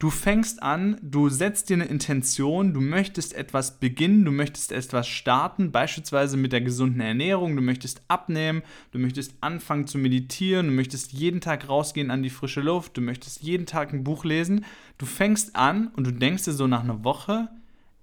Du 0.00 0.10
fängst 0.10 0.62
an, 0.62 0.96
du 1.02 1.28
setzt 1.28 1.68
dir 1.68 1.74
eine 1.74 1.86
Intention, 1.86 2.72
du 2.72 2.80
möchtest 2.80 3.34
etwas 3.34 3.80
beginnen, 3.80 4.24
du 4.24 4.30
möchtest 4.30 4.70
etwas 4.70 5.08
starten, 5.08 5.72
beispielsweise 5.72 6.36
mit 6.36 6.52
der 6.52 6.60
gesunden 6.60 7.00
Ernährung, 7.00 7.56
du 7.56 7.62
möchtest 7.62 8.02
abnehmen, 8.06 8.62
du 8.92 9.00
möchtest 9.00 9.34
anfangen 9.40 9.88
zu 9.88 9.98
meditieren, 9.98 10.68
du 10.68 10.72
möchtest 10.72 11.14
jeden 11.14 11.40
Tag 11.40 11.68
rausgehen 11.68 12.12
an 12.12 12.22
die 12.22 12.30
frische 12.30 12.60
Luft, 12.60 12.96
du 12.96 13.00
möchtest 13.00 13.42
jeden 13.42 13.66
Tag 13.66 13.92
ein 13.92 14.04
Buch 14.04 14.24
lesen. 14.24 14.64
Du 14.98 15.06
fängst 15.06 15.56
an 15.56 15.88
und 15.96 16.06
du 16.06 16.12
denkst 16.12 16.44
dir 16.44 16.52
so 16.52 16.68
nach 16.68 16.84
einer 16.84 17.02
Woche, 17.02 17.48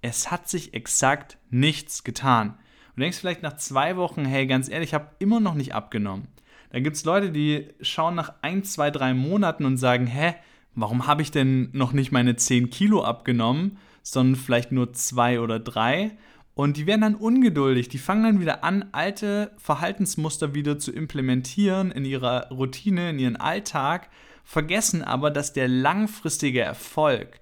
es 0.02 0.30
hat 0.30 0.50
sich 0.50 0.74
exakt 0.74 1.38
nichts 1.48 2.04
getan. 2.04 2.58
Du 2.94 3.00
denkst 3.00 3.16
vielleicht 3.16 3.42
nach 3.42 3.56
zwei 3.56 3.96
Wochen, 3.96 4.26
hey, 4.26 4.46
ganz 4.46 4.68
ehrlich, 4.68 4.90
ich 4.90 4.94
habe 4.94 5.12
immer 5.18 5.40
noch 5.40 5.54
nicht 5.54 5.74
abgenommen. 5.74 6.28
Dann 6.72 6.84
gibt 6.84 6.96
es 6.96 7.06
Leute, 7.06 7.30
die 7.30 7.68
schauen 7.80 8.16
nach 8.16 8.34
ein, 8.42 8.64
zwei, 8.64 8.90
drei 8.90 9.14
Monaten 9.14 9.64
und 9.64 9.78
sagen, 9.78 10.06
hä, 10.06 10.34
warum 10.76 11.06
habe 11.06 11.22
ich 11.22 11.32
denn 11.32 11.70
noch 11.72 11.92
nicht 11.92 12.12
meine 12.12 12.36
10 12.36 12.70
Kilo 12.70 13.02
abgenommen, 13.02 13.78
sondern 14.02 14.36
vielleicht 14.36 14.70
nur 14.70 14.92
zwei 14.92 15.40
oder 15.40 15.58
drei? 15.58 16.16
Und 16.54 16.76
die 16.76 16.86
werden 16.86 17.00
dann 17.02 17.14
ungeduldig, 17.16 17.88
die 17.88 17.98
fangen 17.98 18.22
dann 18.22 18.40
wieder 18.40 18.64
an, 18.64 18.86
alte 18.92 19.52
Verhaltensmuster 19.58 20.54
wieder 20.54 20.78
zu 20.78 20.92
implementieren 20.92 21.90
in 21.90 22.04
ihrer 22.04 22.48
Routine, 22.50 23.10
in 23.10 23.18
ihren 23.18 23.36
Alltag, 23.36 24.08
vergessen 24.44 25.02
aber, 25.02 25.30
dass 25.30 25.52
der 25.52 25.68
langfristige 25.68 26.60
Erfolg, 26.60 27.40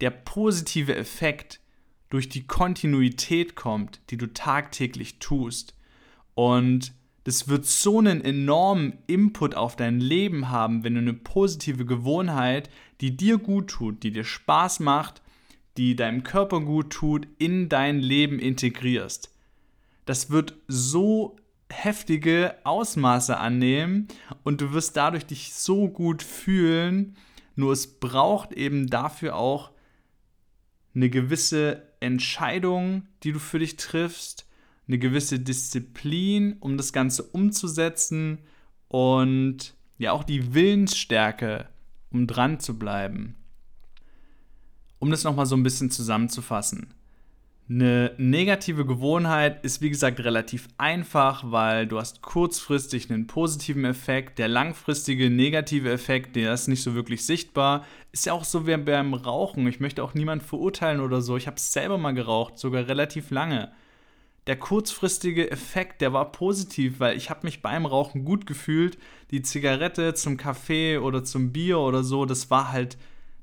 der 0.00 0.10
positive 0.10 0.96
Effekt 0.96 1.60
durch 2.08 2.28
die 2.28 2.46
Kontinuität 2.46 3.54
kommt, 3.54 4.00
die 4.10 4.16
du 4.16 4.26
tagtäglich 4.26 5.18
tust. 5.20 5.76
Und 6.34 6.92
das 7.24 7.48
wird 7.48 7.66
so 7.66 7.98
einen 7.98 8.24
enormen 8.24 8.94
Input 9.06 9.54
auf 9.54 9.76
dein 9.76 10.00
Leben 10.00 10.48
haben, 10.48 10.84
wenn 10.84 10.94
du 10.94 11.00
eine 11.00 11.12
positive 11.12 11.84
Gewohnheit, 11.84 12.70
die 13.00 13.16
dir 13.16 13.38
gut 13.38 13.68
tut, 13.68 14.02
die 14.02 14.10
dir 14.10 14.24
Spaß 14.24 14.80
macht, 14.80 15.22
die 15.76 15.96
deinem 15.96 16.22
Körper 16.22 16.60
gut 16.60 16.90
tut, 16.90 17.26
in 17.38 17.68
dein 17.68 18.00
Leben 18.00 18.38
integrierst. 18.38 19.30
Das 20.06 20.30
wird 20.30 20.54
so 20.66 21.36
heftige 21.68 22.56
Ausmaße 22.64 23.36
annehmen 23.36 24.08
und 24.42 24.60
du 24.60 24.72
wirst 24.72 24.96
dadurch 24.96 25.26
dich 25.26 25.52
so 25.52 25.88
gut 25.88 26.22
fühlen. 26.22 27.16
Nur 27.54 27.72
es 27.72 27.86
braucht 27.86 28.52
eben 28.52 28.88
dafür 28.88 29.36
auch 29.36 29.70
eine 30.94 31.10
gewisse 31.10 31.86
Entscheidung, 32.00 33.06
die 33.22 33.32
du 33.32 33.38
für 33.38 33.58
dich 33.58 33.76
triffst 33.76 34.46
eine 34.90 34.98
gewisse 34.98 35.38
Disziplin, 35.38 36.56
um 36.58 36.76
das 36.76 36.92
Ganze 36.92 37.22
umzusetzen 37.22 38.38
und 38.88 39.74
ja 39.98 40.10
auch 40.10 40.24
die 40.24 40.52
Willensstärke, 40.52 41.68
um 42.10 42.26
dran 42.26 42.58
zu 42.58 42.76
bleiben. 42.76 43.36
Um 44.98 45.12
das 45.12 45.22
nochmal 45.22 45.46
so 45.46 45.54
ein 45.54 45.62
bisschen 45.62 45.92
zusammenzufassen. 45.92 46.92
Eine 47.68 48.14
negative 48.18 48.84
Gewohnheit 48.84 49.64
ist 49.64 49.80
wie 49.80 49.90
gesagt 49.90 50.18
relativ 50.18 50.66
einfach, 50.76 51.44
weil 51.52 51.86
du 51.86 52.00
hast 52.00 52.20
kurzfristig 52.20 53.12
einen 53.12 53.28
positiven 53.28 53.84
Effekt. 53.84 54.40
Der 54.40 54.48
langfristige 54.48 55.30
negative 55.30 55.92
Effekt, 55.92 56.34
der 56.34 56.52
ist 56.52 56.66
nicht 56.66 56.82
so 56.82 56.96
wirklich 56.96 57.24
sichtbar. 57.24 57.86
Ist 58.10 58.26
ja 58.26 58.32
auch 58.32 58.42
so 58.42 58.66
wie 58.66 58.76
beim 58.76 59.14
Rauchen. 59.14 59.68
Ich 59.68 59.78
möchte 59.78 60.02
auch 60.02 60.14
niemanden 60.14 60.44
verurteilen 60.44 60.98
oder 60.98 61.22
so. 61.22 61.36
Ich 61.36 61.46
habe 61.46 61.58
es 61.58 61.72
selber 61.72 61.96
mal 61.96 62.12
geraucht, 62.12 62.58
sogar 62.58 62.88
relativ 62.88 63.30
lange 63.30 63.70
der 64.50 64.58
kurzfristige 64.58 65.48
Effekt, 65.52 66.00
der 66.00 66.12
war 66.12 66.32
positiv, 66.32 66.98
weil 66.98 67.16
ich 67.16 67.30
habe 67.30 67.46
mich 67.46 67.62
beim 67.62 67.86
Rauchen 67.86 68.24
gut 68.24 68.48
gefühlt. 68.48 68.98
Die 69.30 69.42
Zigarette 69.42 70.12
zum 70.14 70.36
Kaffee 70.36 70.98
oder 70.98 71.22
zum 71.22 71.52
Bier 71.52 71.78
oder 71.78 72.02
so, 72.02 72.24
das 72.24 72.50
war 72.50 72.72
halt, 72.72 72.98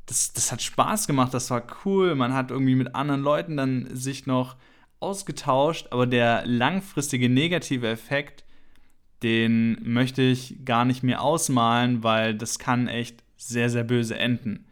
das, 0.06 0.34
das 0.34 0.52
hat 0.52 0.62
Spaß 0.62 1.08
gemacht, 1.08 1.34
das 1.34 1.50
war 1.50 1.64
cool. 1.86 2.14
Man 2.16 2.34
hat 2.34 2.52
irgendwie 2.52 2.76
mit 2.76 2.94
anderen 2.94 3.22
Leuten 3.22 3.56
dann 3.56 3.88
sich 3.96 4.26
noch 4.26 4.58
ausgetauscht, 5.00 5.88
aber 5.92 6.08
der 6.08 6.46
langfristige 6.46 7.30
negative 7.30 7.88
Effekt, 7.88 8.44
den 9.24 9.78
möchte 9.84 10.22
ich 10.22 10.66
gar 10.66 10.84
nicht 10.84 11.04
mehr 11.04 11.22
ausmalen, 11.22 12.04
weil 12.04 12.36
das 12.36 12.60
kann 12.60 12.90
echt 12.90 13.24
sehr, 13.38 13.70
sehr 13.70 13.86
böse 13.86 14.20
enden. 14.20 14.66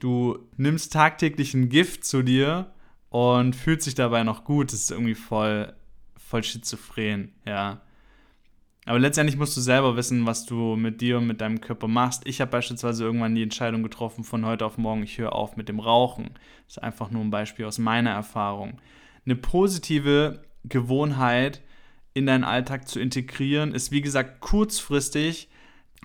Du 0.00 0.38
nimmst 0.56 0.94
tagtäglich 0.94 1.52
ein 1.52 1.68
Gift 1.68 2.06
zu 2.06 2.22
dir 2.22 2.72
und 3.10 3.56
fühlt 3.56 3.82
sich 3.82 3.94
dabei 3.94 4.24
noch 4.24 4.44
gut. 4.44 4.72
Das 4.72 4.80
ist 4.80 4.90
irgendwie 4.90 5.14
voll, 5.14 5.72
voll 6.16 6.42
schizophren, 6.42 7.32
ja. 7.46 7.80
Aber 8.88 8.98
letztendlich 8.98 9.36
musst 9.36 9.54
du 9.54 9.60
selber 9.60 9.96
wissen, 9.96 10.24
was 10.24 10.46
du 10.46 10.74
mit 10.74 11.02
dir 11.02 11.18
und 11.18 11.26
mit 11.26 11.42
deinem 11.42 11.60
Körper 11.60 11.88
machst. 11.88 12.26
Ich 12.26 12.40
habe 12.40 12.50
beispielsweise 12.50 13.04
irgendwann 13.04 13.34
die 13.34 13.42
Entscheidung 13.42 13.82
getroffen, 13.82 14.24
von 14.24 14.46
heute 14.46 14.64
auf 14.64 14.78
morgen, 14.78 15.02
ich 15.02 15.18
höre 15.18 15.34
auf 15.34 15.58
mit 15.58 15.68
dem 15.68 15.78
Rauchen. 15.78 16.30
Das 16.66 16.78
ist 16.78 16.82
einfach 16.82 17.10
nur 17.10 17.22
ein 17.22 17.30
Beispiel 17.30 17.66
aus 17.66 17.76
meiner 17.76 18.12
Erfahrung. 18.12 18.80
Eine 19.26 19.36
positive 19.36 20.42
Gewohnheit 20.64 21.60
in 22.14 22.24
deinen 22.24 22.44
Alltag 22.44 22.88
zu 22.88 22.98
integrieren, 22.98 23.74
ist 23.74 23.92
wie 23.92 24.00
gesagt 24.00 24.40
kurzfristig 24.40 25.50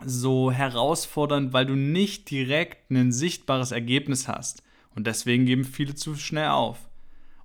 so 0.03 0.51
herausfordernd, 0.51 1.53
weil 1.53 1.65
du 1.65 1.75
nicht 1.75 2.29
direkt 2.29 2.91
ein 2.91 3.13
sichtbares 3.13 3.71
Ergebnis 3.71 4.27
hast. 4.27 4.61
Und 4.93 5.07
deswegen 5.07 5.45
geben 5.45 5.63
viele 5.63 5.95
zu 5.95 6.15
schnell 6.15 6.49
auf. 6.49 6.89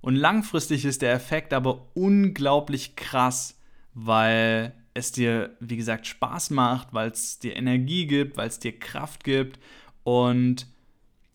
Und 0.01 0.15
langfristig 0.15 0.85
ist 0.85 1.01
der 1.01 1.13
Effekt 1.13 1.53
aber 1.53 1.87
unglaublich 1.93 2.95
krass, 2.95 3.59
weil 3.93 4.73
es 4.93 5.11
dir, 5.11 5.55
wie 5.59 5.77
gesagt, 5.77 6.07
Spaß 6.07 6.51
macht, 6.51 6.93
weil 6.93 7.09
es 7.11 7.39
dir 7.39 7.55
Energie 7.55 8.07
gibt, 8.07 8.37
weil 8.37 8.47
es 8.47 8.59
dir 8.59 8.77
Kraft 8.77 9.23
gibt. 9.23 9.59
Und 10.03 10.67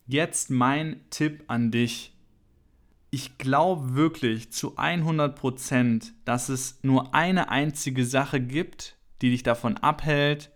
jetzt 0.07 0.49
mein 0.49 1.01
Tipp 1.09 1.43
an 1.47 1.71
dich. 1.71 2.13
Ich 3.11 3.37
glaube 3.37 3.95
wirklich 3.95 4.51
zu 4.51 4.77
100%, 4.77 6.11
dass 6.25 6.49
es 6.49 6.79
nur 6.83 7.13
eine 7.15 7.49
einzige 7.49 8.05
Sache 8.05 8.41
gibt, 8.41 8.97
die 9.21 9.29
dich 9.29 9.43
davon 9.43 9.77
abhält, 9.77 10.51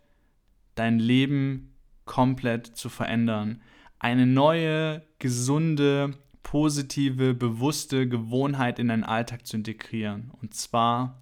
dein 0.75 1.00
Leben 1.00 1.74
komplett 2.06 2.68
zu 2.68 2.89
verändern. 2.89 3.62
Eine 4.00 4.25
neue, 4.25 5.04
gesunde, 5.20 6.18
positive, 6.43 7.34
bewusste 7.34 8.08
Gewohnheit 8.08 8.79
in 8.79 8.88
deinen 8.88 9.03
Alltag 9.03 9.46
zu 9.46 9.58
integrieren. 9.58 10.31
Und 10.41 10.53
zwar 10.53 11.22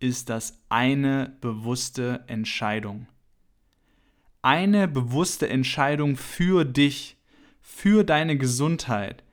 ist 0.00 0.28
das 0.28 0.60
eine 0.68 1.36
bewusste 1.40 2.24
Entscheidung. 2.26 3.06
Eine 4.42 4.86
bewusste 4.86 5.48
Entscheidung 5.48 6.16
für 6.16 6.64
dich, 6.64 7.16
für 7.60 8.04
deine 8.04 8.38
Gesundheit, 8.38 9.24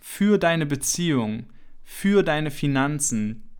für 0.00 0.38
deine 0.38 0.66
Beziehung, 0.66 1.46
für 1.82 2.22
deine 2.22 2.50
Finanzen, 2.50 3.50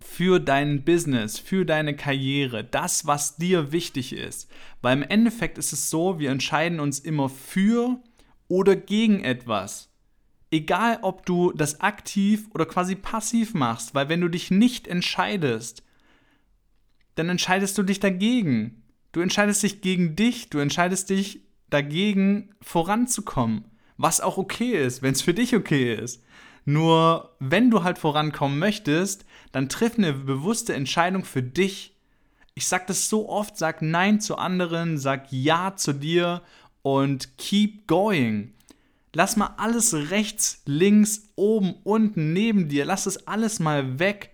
für 0.00 0.40
dein 0.40 0.84
Business, 0.84 1.38
für 1.38 1.64
deine 1.64 1.96
Karriere, 1.96 2.64
das, 2.64 3.06
was 3.06 3.36
dir 3.36 3.72
wichtig 3.72 4.12
ist. 4.12 4.50
Weil 4.80 4.98
im 4.98 5.02
Endeffekt 5.08 5.58
ist 5.58 5.72
es 5.72 5.90
so, 5.90 6.18
wir 6.18 6.30
entscheiden 6.30 6.80
uns 6.80 6.98
immer 6.98 7.28
für 7.28 8.00
oder 8.48 8.76
gegen 8.76 9.24
etwas 9.24 9.91
egal 10.52 10.98
ob 11.02 11.26
du 11.26 11.50
das 11.52 11.80
aktiv 11.80 12.46
oder 12.54 12.66
quasi 12.66 12.94
passiv 12.94 13.54
machst, 13.54 13.94
weil 13.94 14.08
wenn 14.08 14.20
du 14.20 14.28
dich 14.28 14.50
nicht 14.50 14.86
entscheidest, 14.86 15.82
dann 17.16 17.28
entscheidest 17.28 17.76
du 17.78 17.82
dich 17.82 17.98
dagegen. 17.98 18.82
Du 19.12 19.20
entscheidest 19.20 19.62
dich 19.62 19.80
gegen 19.80 20.14
dich, 20.14 20.50
du 20.50 20.58
entscheidest 20.58 21.10
dich 21.10 21.40
dagegen 21.70 22.54
voranzukommen, 22.60 23.64
was 23.96 24.20
auch 24.20 24.36
okay 24.36 24.72
ist, 24.72 25.02
wenn 25.02 25.12
es 25.12 25.22
für 25.22 25.34
dich 25.34 25.56
okay 25.56 25.94
ist. 25.94 26.22
Nur 26.64 27.34
wenn 27.40 27.70
du 27.70 27.82
halt 27.82 27.98
vorankommen 27.98 28.58
möchtest, 28.58 29.24
dann 29.50 29.68
triff 29.68 29.98
eine 29.98 30.12
bewusste 30.12 30.74
Entscheidung 30.74 31.24
für 31.24 31.42
dich. 31.42 31.96
Ich 32.54 32.66
sag 32.66 32.86
das 32.86 33.08
so 33.08 33.28
oft, 33.28 33.56
sag 33.56 33.82
Nein 33.82 34.20
zu 34.20 34.36
anderen, 34.36 34.98
sag 34.98 35.32
Ja 35.32 35.74
zu 35.76 35.94
dir 35.94 36.42
und 36.82 37.38
keep 37.38 37.86
going. 37.86 38.52
Lass 39.14 39.36
mal 39.36 39.54
alles 39.58 39.94
rechts, 40.10 40.62
links, 40.64 41.32
oben, 41.36 41.74
unten, 41.84 42.32
neben 42.32 42.68
dir, 42.68 42.84
lass 42.84 43.06
es 43.06 43.26
alles 43.26 43.60
mal 43.60 43.98
weg. 43.98 44.30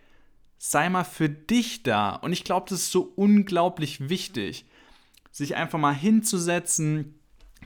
Sei 0.56 0.88
mal 0.88 1.04
für 1.04 1.28
dich 1.28 1.82
da. 1.82 2.14
Und 2.14 2.32
ich 2.32 2.44
glaube, 2.44 2.66
das 2.68 2.80
ist 2.80 2.92
so 2.92 3.12
unglaublich 3.16 4.08
wichtig, 4.08 4.66
sich 5.30 5.56
einfach 5.56 5.78
mal 5.78 5.94
hinzusetzen, 5.94 7.14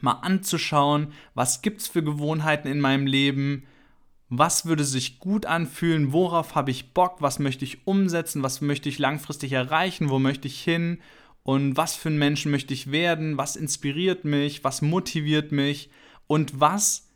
mal 0.01 0.13
anzuschauen, 0.13 1.13
was 1.35 1.63
gibt 1.63 1.81
es 1.83 1.89
für 1.89 2.03
Gewohnheiten 2.03 2.69
in 2.69 2.81
meinem 2.81 3.07
Leben, 3.07 3.65
was 4.29 4.65
würde 4.65 4.85
sich 4.85 5.19
gut 5.19 5.45
anfühlen, 5.45 6.13
worauf 6.13 6.55
habe 6.55 6.71
ich 6.71 6.95
Bock, 6.95 7.21
was 7.21 7.39
möchte 7.39 7.67
ich 7.67 7.87
umsetzen, 7.87 8.43
was 8.43 8.63
möchte 8.63 8.89
ich 8.89 8.99
langfristig 8.99 9.53
erreichen, 9.53 10.09
wo 10.09 10.19
möchte 10.19 10.49
ich 10.49 10.63
hin? 10.63 11.01
Und 11.43 11.77
was 11.77 11.97
für 11.97 12.09
ein 12.09 12.19
Menschen 12.19 12.51
möchte 12.51 12.73
ich 12.73 12.91
werden, 12.91 13.37
was 13.37 13.57
inspiriert 13.57 14.25
mich, 14.25 14.65
was 14.65 14.81
motiviert 14.81 15.53
mich 15.53 15.91
und 16.27 16.61
was 16.61 17.09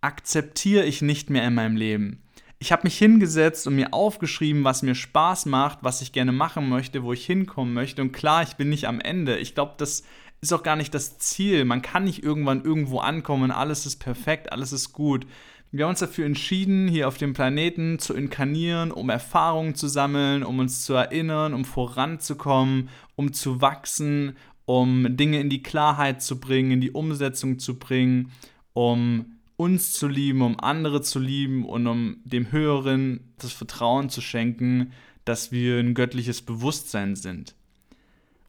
akzeptiere 0.00 0.84
ich 0.84 1.02
nicht 1.02 1.30
mehr 1.30 1.46
in 1.46 1.54
meinem 1.54 1.76
Leben. 1.76 2.22
Ich 2.58 2.72
habe 2.72 2.84
mich 2.84 2.96
hingesetzt 2.96 3.66
und 3.66 3.74
mir 3.74 3.92
aufgeschrieben, 3.92 4.64
was 4.64 4.82
mir 4.82 4.94
Spaß 4.94 5.46
macht, 5.46 5.80
was 5.82 6.00
ich 6.00 6.12
gerne 6.12 6.32
machen 6.32 6.68
möchte, 6.68 7.02
wo 7.02 7.12
ich 7.12 7.26
hinkommen 7.26 7.74
möchte. 7.74 8.00
Und 8.00 8.12
klar, 8.12 8.42
ich 8.42 8.54
bin 8.56 8.70
nicht 8.70 8.88
am 8.88 9.00
Ende. 9.00 9.36
Ich 9.38 9.54
glaube, 9.54 9.74
das 9.76 10.04
ist 10.40 10.52
auch 10.52 10.62
gar 10.62 10.76
nicht 10.76 10.94
das 10.94 11.18
Ziel. 11.18 11.64
Man 11.64 11.82
kann 11.82 12.04
nicht 12.04 12.22
irgendwann 12.22 12.64
irgendwo 12.64 13.00
ankommen, 13.00 13.50
alles 13.50 13.84
ist 13.84 13.96
perfekt, 13.96 14.52
alles 14.52 14.72
ist 14.72 14.92
gut. 14.92 15.26
Wir 15.72 15.84
haben 15.84 15.90
uns 15.90 16.00
dafür 16.00 16.24
entschieden, 16.24 16.88
hier 16.88 17.08
auf 17.08 17.18
dem 17.18 17.34
Planeten 17.34 17.98
zu 17.98 18.14
inkarnieren, 18.14 18.92
um 18.92 19.10
Erfahrungen 19.10 19.74
zu 19.74 19.88
sammeln, 19.88 20.42
um 20.42 20.58
uns 20.58 20.84
zu 20.84 20.94
erinnern, 20.94 21.52
um 21.52 21.64
voranzukommen, 21.64 22.88
um 23.16 23.32
zu 23.32 23.60
wachsen, 23.60 24.36
um 24.66 25.16
Dinge 25.16 25.40
in 25.40 25.48
die 25.48 25.62
Klarheit 25.62 26.22
zu 26.22 26.38
bringen, 26.38 26.72
in 26.72 26.80
die 26.80 26.90
Umsetzung 26.90 27.58
zu 27.58 27.78
bringen, 27.78 28.30
um 28.74 29.36
uns 29.56 29.92
zu 29.92 30.06
lieben, 30.06 30.42
um 30.42 30.60
andere 30.60 31.00
zu 31.00 31.18
lieben 31.18 31.64
und 31.64 31.86
um 31.86 32.18
dem 32.24 32.52
Höheren 32.52 33.32
das 33.38 33.52
Vertrauen 33.52 34.10
zu 34.10 34.20
schenken, 34.20 34.92
dass 35.24 35.50
wir 35.50 35.78
ein 35.78 35.94
göttliches 35.94 36.42
Bewusstsein 36.42 37.16
sind. 37.16 37.54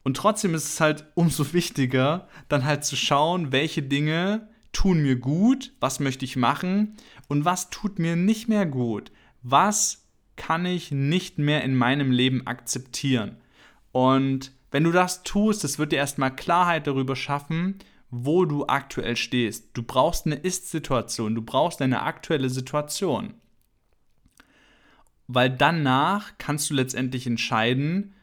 Und 0.04 0.18
trotzdem 0.18 0.54
ist 0.54 0.66
es 0.66 0.80
halt 0.80 1.06
umso 1.16 1.54
wichtiger, 1.54 2.28
dann 2.50 2.66
halt 2.66 2.84
zu 2.84 2.96
schauen, 2.96 3.52
welche 3.52 3.84
Dinge 3.84 4.48
tun 4.74 5.02
mir 5.02 5.16
gut, 5.16 5.74
was 5.80 6.00
möchte 6.00 6.26
ich 6.26 6.36
machen 6.36 6.96
und 7.28 7.46
was 7.46 7.70
tut 7.70 8.00
mir 8.00 8.16
nicht 8.16 8.48
mehr 8.48 8.66
gut. 8.66 9.12
Was 9.44 10.06
kann 10.36 10.66
ich 10.66 10.92
nicht 10.92 11.40
mehr 11.40 11.64
in 11.64 11.76
meinem 11.76 12.12
Leben 12.12 12.46
akzeptieren? 12.48 13.38
Und 13.92 14.52
wenn 14.72 14.84
du 14.84 14.92
das 14.92 15.24
tust, 15.24 15.64
das 15.64 15.80
wird 15.80 15.92
dir 15.92 15.98
erstmal 15.98 16.36
Klarheit 16.36 16.88
darüber 16.88 17.16
schaffen, 17.16 17.80
wo 18.10 18.46
du 18.46 18.68
aktuell 18.68 19.16
stehst. 19.16 19.70
Du 19.74 19.84
brauchst 19.84 20.26
eine 20.26 20.36
Ist-Situation, 20.36 21.36
du 21.36 21.42
brauchst 21.42 21.82
eine 21.82 22.04
aktuelle 22.04 22.50
Situation 22.50 23.34
weil 25.28 25.50
danach 25.50 26.34
kannst 26.38 26.70
du 26.70 26.74
letztendlich 26.74 27.28
entscheiden, 27.28 28.14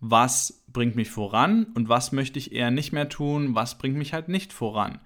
was 0.00 0.62
bringt 0.68 0.94
mich 0.94 1.10
voran 1.10 1.66
und 1.74 1.88
was 1.88 2.12
möchte 2.12 2.38
ich 2.38 2.52
eher 2.52 2.70
nicht 2.70 2.92
mehr 2.92 3.08
tun, 3.08 3.54
was 3.54 3.78
bringt 3.78 3.96
mich 3.96 4.12
halt 4.12 4.28
nicht 4.28 4.52
voran. 4.52 5.00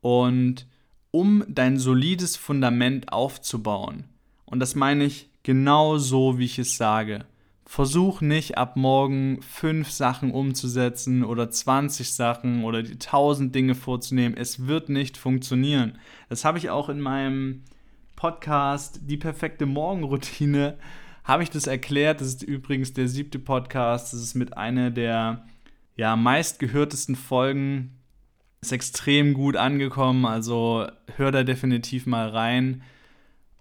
Und 0.00 0.66
um 1.10 1.44
dein 1.48 1.78
solides 1.78 2.36
Fundament 2.36 3.12
aufzubauen, 3.12 4.04
und 4.46 4.58
das 4.58 4.74
meine 4.74 5.04
ich 5.04 5.30
genau 5.42 5.98
so, 5.98 6.38
wie 6.38 6.46
ich 6.46 6.58
es 6.58 6.76
sage, 6.76 7.26
versuch 7.66 8.20
nicht 8.20 8.58
ab 8.58 8.76
morgen 8.76 9.40
fünf 9.42 9.90
Sachen 9.90 10.30
umzusetzen 10.30 11.24
oder 11.24 11.50
20 11.50 12.12
Sachen 12.12 12.64
oder 12.64 12.82
die 12.82 12.98
tausend 12.98 13.54
Dinge 13.54 13.74
vorzunehmen. 13.74 14.36
Es 14.36 14.66
wird 14.66 14.88
nicht 14.88 15.16
funktionieren. 15.16 15.98
Das 16.28 16.44
habe 16.44 16.58
ich 16.58 16.70
auch 16.70 16.88
in 16.88 17.00
meinem 17.00 17.62
Podcast 18.16 19.00
Die 19.02 19.16
perfekte 19.16 19.66
Morgenroutine 19.66 20.78
habe 21.24 21.42
ich 21.42 21.50
das 21.50 21.66
erklärt. 21.66 22.20
Das 22.20 22.28
ist 22.28 22.42
übrigens 22.42 22.92
der 22.92 23.08
siebte 23.08 23.38
Podcast. 23.38 24.12
Das 24.12 24.20
ist 24.20 24.34
mit 24.34 24.56
einer 24.56 24.90
der 24.90 25.44
ja, 25.96 26.16
meistgehörtesten 26.16 27.16
Folgen. 27.16 27.98
Ist 28.60 28.72
extrem 28.72 29.34
gut 29.34 29.56
angekommen. 29.56 30.26
Also 30.26 30.86
hör 31.16 31.32
da 31.32 31.42
definitiv 31.42 32.06
mal 32.06 32.28
rein 32.28 32.82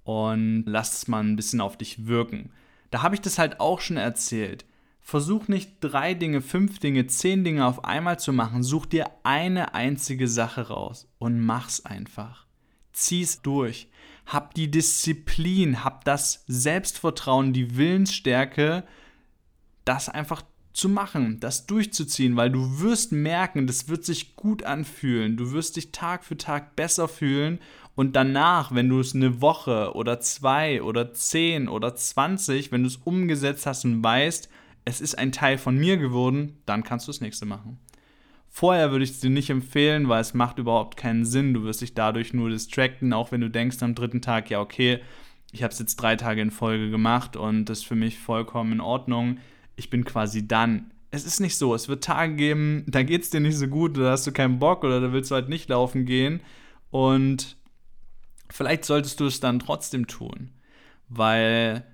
und 0.03 0.65
lass 0.65 0.93
es 0.93 1.07
mal 1.07 1.23
ein 1.23 1.35
bisschen 1.35 1.61
auf 1.61 1.77
dich 1.77 2.05
wirken. 2.07 2.51
Da 2.93 3.01
habe 3.01 3.15
ich 3.15 3.21
das 3.21 3.39
halt 3.39 3.59
auch 3.59 3.81
schon 3.81 3.97
erzählt. 3.97 4.65
Versuch 5.01 5.47
nicht 5.47 5.77
drei 5.81 6.13
Dinge, 6.13 6.41
fünf 6.41 6.77
Dinge, 6.77 7.07
zehn 7.07 7.43
Dinge 7.43 7.65
auf 7.65 7.83
einmal 7.83 8.19
zu 8.19 8.31
machen. 8.31 8.61
Such 8.61 8.85
dir 8.85 9.07
eine 9.23 9.73
einzige 9.73 10.27
Sache 10.27 10.67
raus 10.67 11.09
und 11.17 11.39
mach's 11.39 11.85
einfach. 11.85 12.45
Zieh's 12.93 13.41
durch 13.41 13.89
hab 14.25 14.53
die 14.53 14.71
Disziplin, 14.71 15.83
hab 15.83 16.05
das 16.05 16.43
Selbstvertrauen, 16.47 17.53
die 17.53 17.75
Willensstärke, 17.75 18.83
das 19.85 20.09
einfach 20.09 20.43
zu 20.71 20.89
machen, 20.89 21.39
das 21.39 21.67
durchzuziehen, 21.67 22.35
weil 22.35 22.49
du 22.49 22.79
wirst 22.79 23.11
merken, 23.11 23.67
das 23.67 23.89
wird 23.89 24.05
sich 24.05 24.35
gut 24.35 24.63
anfühlen, 24.63 25.37
du 25.37 25.51
wirst 25.51 25.75
dich 25.75 25.91
Tag 25.91 26.23
für 26.23 26.37
Tag 26.37 26.75
besser 26.75 27.07
fühlen 27.07 27.59
und 27.95 28.15
danach, 28.15 28.73
wenn 28.73 28.89
du 28.89 28.99
es 28.99 29.13
eine 29.13 29.41
Woche 29.41 29.93
oder 29.93 30.19
zwei 30.19 30.81
oder 30.81 31.13
zehn 31.13 31.67
oder 31.67 31.95
zwanzig, 31.95 32.71
wenn 32.71 32.81
du 32.81 32.87
es 32.87 32.97
umgesetzt 32.97 33.65
hast 33.65 33.85
und 33.85 34.03
weißt, 34.03 34.49
es 34.85 35.01
ist 35.01 35.17
ein 35.17 35.31
Teil 35.31 35.57
von 35.57 35.77
mir 35.77 35.97
geworden, 35.97 36.57
dann 36.65 36.83
kannst 36.83 37.07
du 37.07 37.11
das 37.11 37.21
nächste 37.21 37.45
machen. 37.45 37.79
Vorher 38.49 38.91
würde 38.91 39.03
ich 39.03 39.11
es 39.11 39.19
dir 39.19 39.29
nicht 39.29 39.49
empfehlen, 39.49 40.09
weil 40.09 40.21
es 40.21 40.33
macht 40.33 40.59
überhaupt 40.59 40.97
keinen 40.97 41.25
Sinn. 41.25 41.53
Du 41.53 41.63
wirst 41.63 41.81
dich 41.81 41.95
dadurch 41.95 42.33
nur 42.33 42.49
distracten, 42.49 43.11
auch 43.11 43.31
wenn 43.31 43.41
du 43.41 43.49
denkst 43.49 43.81
am 43.81 43.95
dritten 43.95 44.21
Tag, 44.21 44.49
ja, 44.49 44.59
okay, 44.59 44.99
ich 45.51 45.63
habe 45.63 45.71
es 45.71 45.79
jetzt 45.79 45.95
drei 45.95 46.15
Tage 46.15 46.41
in 46.41 46.51
Folge 46.51 46.89
gemacht 46.89 47.35
und 47.35 47.65
das 47.65 47.79
ist 47.79 47.85
für 47.85 47.95
mich 47.95 48.19
vollkommen 48.19 48.73
in 48.73 48.81
Ordnung. 48.81 49.37
Ich 49.75 49.89
bin 49.89 50.03
quasi 50.03 50.47
dann. 50.47 50.91
Es 51.09 51.25
ist 51.25 51.39
nicht 51.39 51.57
so. 51.57 51.73
Es 51.73 51.87
wird 51.87 52.03
Tage 52.03 52.35
geben, 52.35 52.83
da 52.87 53.03
geht 53.03 53.23
es 53.23 53.29
dir 53.29 53.39
nicht 53.39 53.57
so 53.57 53.67
gut, 53.67 53.97
da 53.97 54.11
hast 54.11 54.27
du 54.27 54.31
keinen 54.31 54.59
Bock 54.59 54.83
oder 54.83 54.99
da 54.99 55.13
willst 55.13 55.31
du 55.31 55.35
halt 55.35 55.49
nicht 55.49 55.69
laufen 55.69 56.05
gehen. 56.05 56.41
Und 56.89 57.57
vielleicht 58.53 58.85
solltest 58.85 59.19
du 59.19 59.25
es 59.25 59.39
dann 59.39 59.59
trotzdem 59.59 60.07
tun, 60.07 60.51
weil 61.09 61.85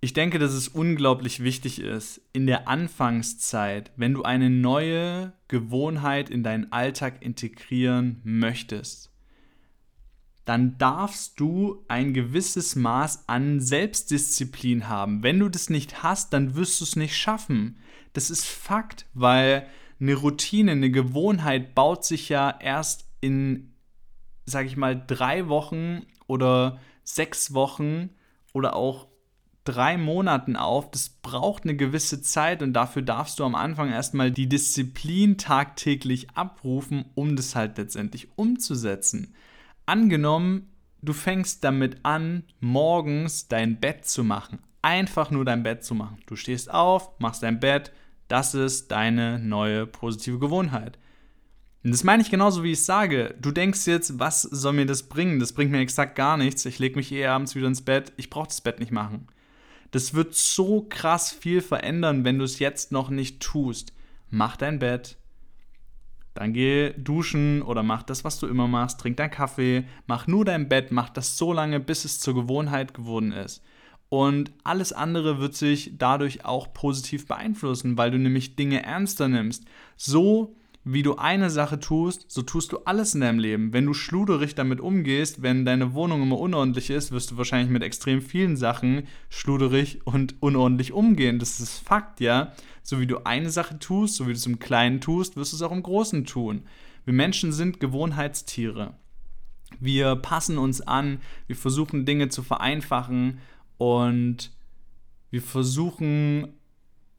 ich 0.00 0.12
denke, 0.12 0.38
dass 0.38 0.52
es 0.52 0.68
unglaublich 0.68 1.42
wichtig 1.42 1.80
ist, 1.80 2.20
in 2.32 2.46
der 2.46 2.68
Anfangszeit, 2.68 3.90
wenn 3.96 4.14
du 4.14 4.22
eine 4.22 4.50
neue 4.50 5.32
Gewohnheit 5.48 6.30
in 6.30 6.42
deinen 6.42 6.70
Alltag 6.70 7.22
integrieren 7.22 8.20
möchtest, 8.22 9.10
dann 10.44 10.78
darfst 10.78 11.40
du 11.40 11.84
ein 11.88 12.14
gewisses 12.14 12.76
Maß 12.76 13.28
an 13.28 13.60
Selbstdisziplin 13.60 14.88
haben. 14.88 15.22
Wenn 15.22 15.38
du 15.38 15.48
das 15.48 15.68
nicht 15.68 16.02
hast, 16.02 16.32
dann 16.32 16.54
wirst 16.54 16.80
du 16.80 16.84
es 16.84 16.94
nicht 16.94 17.16
schaffen. 17.16 17.78
Das 18.12 18.30
ist 18.30 18.46
Fakt, 18.46 19.06
weil 19.14 19.66
eine 20.00 20.14
Routine, 20.14 20.72
eine 20.72 20.90
Gewohnheit 20.90 21.74
baut 21.74 22.04
sich 22.04 22.28
ja 22.28 22.56
erst 22.60 23.08
in, 23.20 23.67
sag 24.50 24.66
ich 24.66 24.76
mal, 24.76 25.02
drei 25.06 25.48
Wochen 25.48 26.06
oder 26.26 26.78
sechs 27.04 27.54
Wochen 27.54 28.10
oder 28.52 28.76
auch 28.76 29.08
drei 29.64 29.98
Monaten 29.98 30.56
auf. 30.56 30.90
Das 30.90 31.08
braucht 31.10 31.64
eine 31.64 31.76
gewisse 31.76 32.22
Zeit 32.22 32.62
und 32.62 32.72
dafür 32.72 33.02
darfst 33.02 33.38
du 33.38 33.44
am 33.44 33.54
Anfang 33.54 33.90
erstmal 33.90 34.30
die 34.30 34.48
Disziplin 34.48 35.36
tagtäglich 35.36 36.30
abrufen, 36.30 37.04
um 37.14 37.36
das 37.36 37.54
halt 37.54 37.78
letztendlich 37.78 38.28
umzusetzen. 38.36 39.34
Angenommen, 39.86 40.70
du 41.02 41.12
fängst 41.12 41.64
damit 41.64 42.04
an, 42.04 42.44
morgens 42.60 43.48
dein 43.48 43.78
Bett 43.80 44.06
zu 44.06 44.24
machen. 44.24 44.58
Einfach 44.80 45.30
nur 45.30 45.44
dein 45.44 45.62
Bett 45.62 45.84
zu 45.84 45.94
machen. 45.94 46.18
Du 46.26 46.36
stehst 46.36 46.70
auf, 46.70 47.18
machst 47.18 47.42
dein 47.42 47.60
Bett. 47.60 47.92
Das 48.28 48.54
ist 48.54 48.90
deine 48.90 49.38
neue 49.38 49.86
positive 49.86 50.38
Gewohnheit. 50.38 50.98
Und 51.84 51.92
das 51.92 52.04
meine 52.04 52.22
ich 52.22 52.30
genauso, 52.30 52.64
wie 52.64 52.72
ich 52.72 52.82
sage. 52.82 53.34
Du 53.40 53.52
denkst 53.52 53.86
jetzt, 53.86 54.18
was 54.18 54.42
soll 54.42 54.72
mir 54.72 54.86
das 54.86 55.04
bringen? 55.04 55.38
Das 55.38 55.52
bringt 55.52 55.70
mir 55.70 55.80
exakt 55.80 56.16
gar 56.16 56.36
nichts. 56.36 56.64
Ich 56.64 56.78
lege 56.78 56.96
mich 56.96 57.12
eh 57.12 57.26
abends 57.26 57.54
wieder 57.54 57.68
ins 57.68 57.82
Bett. 57.82 58.12
Ich 58.16 58.30
brauche 58.30 58.48
das 58.48 58.60
Bett 58.60 58.80
nicht 58.80 58.92
machen. 58.92 59.28
Das 59.90 60.12
wird 60.12 60.34
so 60.34 60.86
krass 60.88 61.32
viel 61.32 61.60
verändern, 61.60 62.24
wenn 62.24 62.38
du 62.38 62.44
es 62.44 62.58
jetzt 62.58 62.92
noch 62.92 63.10
nicht 63.10 63.40
tust. 63.40 63.92
Mach 64.28 64.56
dein 64.56 64.78
Bett, 64.78 65.16
dann 66.38 66.52
geh 66.52 66.92
duschen 66.96 67.62
oder 67.62 67.82
mach 67.82 68.04
das, 68.04 68.22
was 68.22 68.38
du 68.38 68.46
immer 68.46 68.68
machst, 68.68 69.00
trink 69.00 69.16
deinen 69.16 69.30
Kaffee, 69.30 69.84
mach 70.06 70.26
nur 70.26 70.44
dein 70.44 70.68
Bett, 70.68 70.92
mach 70.92 71.08
das 71.08 71.38
so 71.38 71.52
lange, 71.52 71.80
bis 71.80 72.04
es 72.04 72.20
zur 72.20 72.34
Gewohnheit 72.34 72.94
geworden 72.94 73.32
ist. 73.32 73.60
Und 74.08 74.52
alles 74.62 74.92
andere 74.92 75.40
wird 75.40 75.54
sich 75.54 75.92
dadurch 75.98 76.44
auch 76.44 76.72
positiv 76.72 77.26
beeinflussen, 77.26 77.98
weil 77.98 78.10
du 78.10 78.18
nämlich 78.18 78.56
Dinge 78.56 78.84
ernster 78.84 79.28
nimmst. 79.28 79.64
So 79.96 80.56
wie 80.90 81.02
du 81.02 81.16
eine 81.16 81.50
Sache 81.50 81.78
tust, 81.78 82.30
so 82.30 82.40
tust 82.40 82.72
du 82.72 82.78
alles 82.86 83.14
in 83.14 83.20
deinem 83.20 83.38
Leben. 83.38 83.74
Wenn 83.74 83.84
du 83.84 83.92
schluderig 83.92 84.54
damit 84.54 84.80
umgehst, 84.80 85.42
wenn 85.42 85.66
deine 85.66 85.92
Wohnung 85.92 86.22
immer 86.22 86.38
unordentlich 86.38 86.88
ist, 86.88 87.12
wirst 87.12 87.30
du 87.30 87.36
wahrscheinlich 87.36 87.70
mit 87.70 87.82
extrem 87.82 88.22
vielen 88.22 88.56
Sachen 88.56 89.02
schluderig 89.28 90.00
und 90.06 90.36
unordentlich 90.40 90.92
umgehen. 90.92 91.38
Das 91.38 91.60
ist 91.60 91.80
Fakt, 91.80 92.20
ja. 92.20 92.54
So 92.82 93.00
wie 93.00 93.06
du 93.06 93.18
eine 93.24 93.50
Sache 93.50 93.78
tust, 93.78 94.14
so 94.14 94.24
wie 94.24 94.32
du 94.32 94.38
es 94.38 94.46
im 94.46 94.60
Kleinen 94.60 95.02
tust, 95.02 95.36
wirst 95.36 95.52
du 95.52 95.56
es 95.56 95.62
auch 95.62 95.72
im 95.72 95.82
Großen 95.82 96.24
tun. 96.24 96.62
Wir 97.04 97.12
Menschen 97.12 97.52
sind 97.52 97.80
Gewohnheitstiere. 97.80 98.94
Wir 99.80 100.16
passen 100.16 100.56
uns 100.56 100.80
an, 100.80 101.20
wir 101.48 101.56
versuchen 101.56 102.06
Dinge 102.06 102.30
zu 102.30 102.42
vereinfachen 102.42 103.40
und 103.76 104.52
wir 105.28 105.42
versuchen 105.42 106.54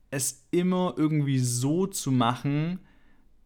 es 0.09 0.47
immer 0.49 0.95
irgendwie 0.97 1.37
so 1.37 1.85
zu 1.85 2.11
machen, 2.11 2.79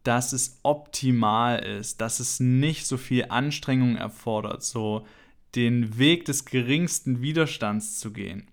dass 0.04 0.32
es 0.32 0.60
optimal 0.62 1.58
ist, 1.58 2.00
dass 2.00 2.20
es 2.20 2.38
nicht 2.38 2.86
so 2.86 2.96
viel 2.96 3.26
Anstrengung 3.30 3.96
erfordert, 3.96 4.62
so 4.62 5.06
den 5.54 5.98
Weg 5.98 6.24
des 6.26 6.44
geringsten 6.44 7.22
Widerstands 7.22 7.98
zu 7.98 8.12
gehen. 8.12 8.48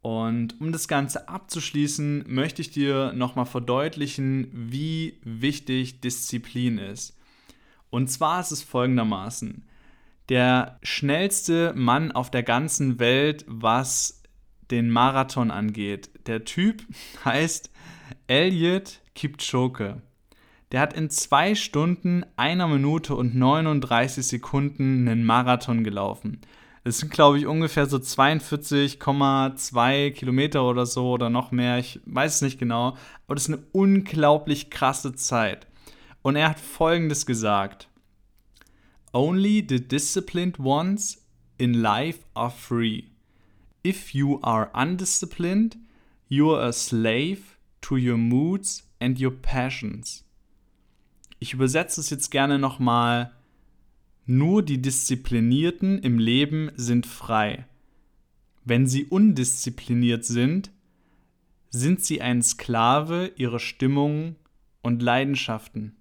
Und 0.00 0.60
um 0.60 0.70
das 0.70 0.86
Ganze 0.86 1.28
abzuschließen, 1.28 2.24
möchte 2.26 2.60
ich 2.62 2.70
dir 2.70 3.12
nochmal 3.14 3.46
verdeutlichen, 3.46 4.48
wie 4.52 5.18
wichtig 5.24 6.00
Disziplin 6.00 6.78
ist. 6.78 7.16
Und 7.90 8.10
zwar 8.10 8.40
ist 8.40 8.50
es 8.50 8.62
folgendermaßen. 8.62 9.64
Der 10.28 10.78
schnellste 10.82 11.72
Mann 11.74 12.12
auf 12.12 12.30
der 12.30 12.42
ganzen 12.42 12.98
Welt, 12.98 13.44
was 13.48 14.22
den 14.70 14.90
Marathon 14.90 15.50
angeht. 15.50 16.10
Der 16.26 16.44
Typ 16.44 16.82
heißt 17.24 17.70
Elliot 18.26 19.00
Kipchoge. 19.14 20.02
Der 20.74 20.80
hat 20.80 20.94
in 20.94 21.08
zwei 21.08 21.54
Stunden, 21.54 22.26
einer 22.34 22.66
Minute 22.66 23.14
und 23.14 23.36
39 23.36 24.26
Sekunden 24.26 25.06
einen 25.06 25.22
Marathon 25.22 25.84
gelaufen. 25.84 26.40
Das 26.82 26.98
sind, 26.98 27.12
glaube 27.12 27.38
ich, 27.38 27.46
ungefähr 27.46 27.86
so 27.86 27.98
42,2 27.98 30.10
Kilometer 30.10 30.64
oder 30.64 30.84
so 30.84 31.12
oder 31.12 31.30
noch 31.30 31.52
mehr. 31.52 31.78
Ich 31.78 32.00
weiß 32.06 32.34
es 32.34 32.42
nicht 32.42 32.58
genau. 32.58 32.96
Aber 33.24 33.36
das 33.36 33.46
ist 33.46 33.54
eine 33.54 33.62
unglaublich 33.70 34.70
krasse 34.70 35.14
Zeit. 35.14 35.68
Und 36.22 36.34
er 36.34 36.48
hat 36.48 36.58
Folgendes 36.58 37.24
gesagt. 37.24 37.88
Only 39.12 39.64
the 39.68 39.78
disciplined 39.78 40.58
ones 40.58 41.24
in 41.56 41.74
life 41.74 42.24
are 42.34 42.50
free. 42.50 43.04
If 43.86 44.12
you 44.12 44.40
are 44.42 44.72
undisciplined, 44.74 45.76
you 46.26 46.52
are 46.52 46.66
a 46.66 46.72
slave 46.72 47.42
to 47.82 47.94
your 47.94 48.16
moods 48.16 48.90
and 48.98 49.20
your 49.20 49.30
passions. 49.30 50.23
Ich 51.44 51.52
übersetze 51.52 52.00
es 52.00 52.08
jetzt 52.08 52.30
gerne 52.30 52.58
nochmal 52.58 53.30
nur 54.24 54.62
die 54.62 54.80
Disziplinierten 54.80 55.98
im 55.98 56.18
Leben 56.18 56.70
sind 56.74 57.04
frei. 57.04 57.66
Wenn 58.64 58.86
sie 58.86 59.04
undiszipliniert 59.04 60.24
sind, 60.24 60.70
sind 61.68 62.02
sie 62.02 62.22
ein 62.22 62.40
Sklave 62.40 63.30
ihrer 63.36 63.58
Stimmungen 63.58 64.36
und 64.80 65.02
Leidenschaften. 65.02 65.94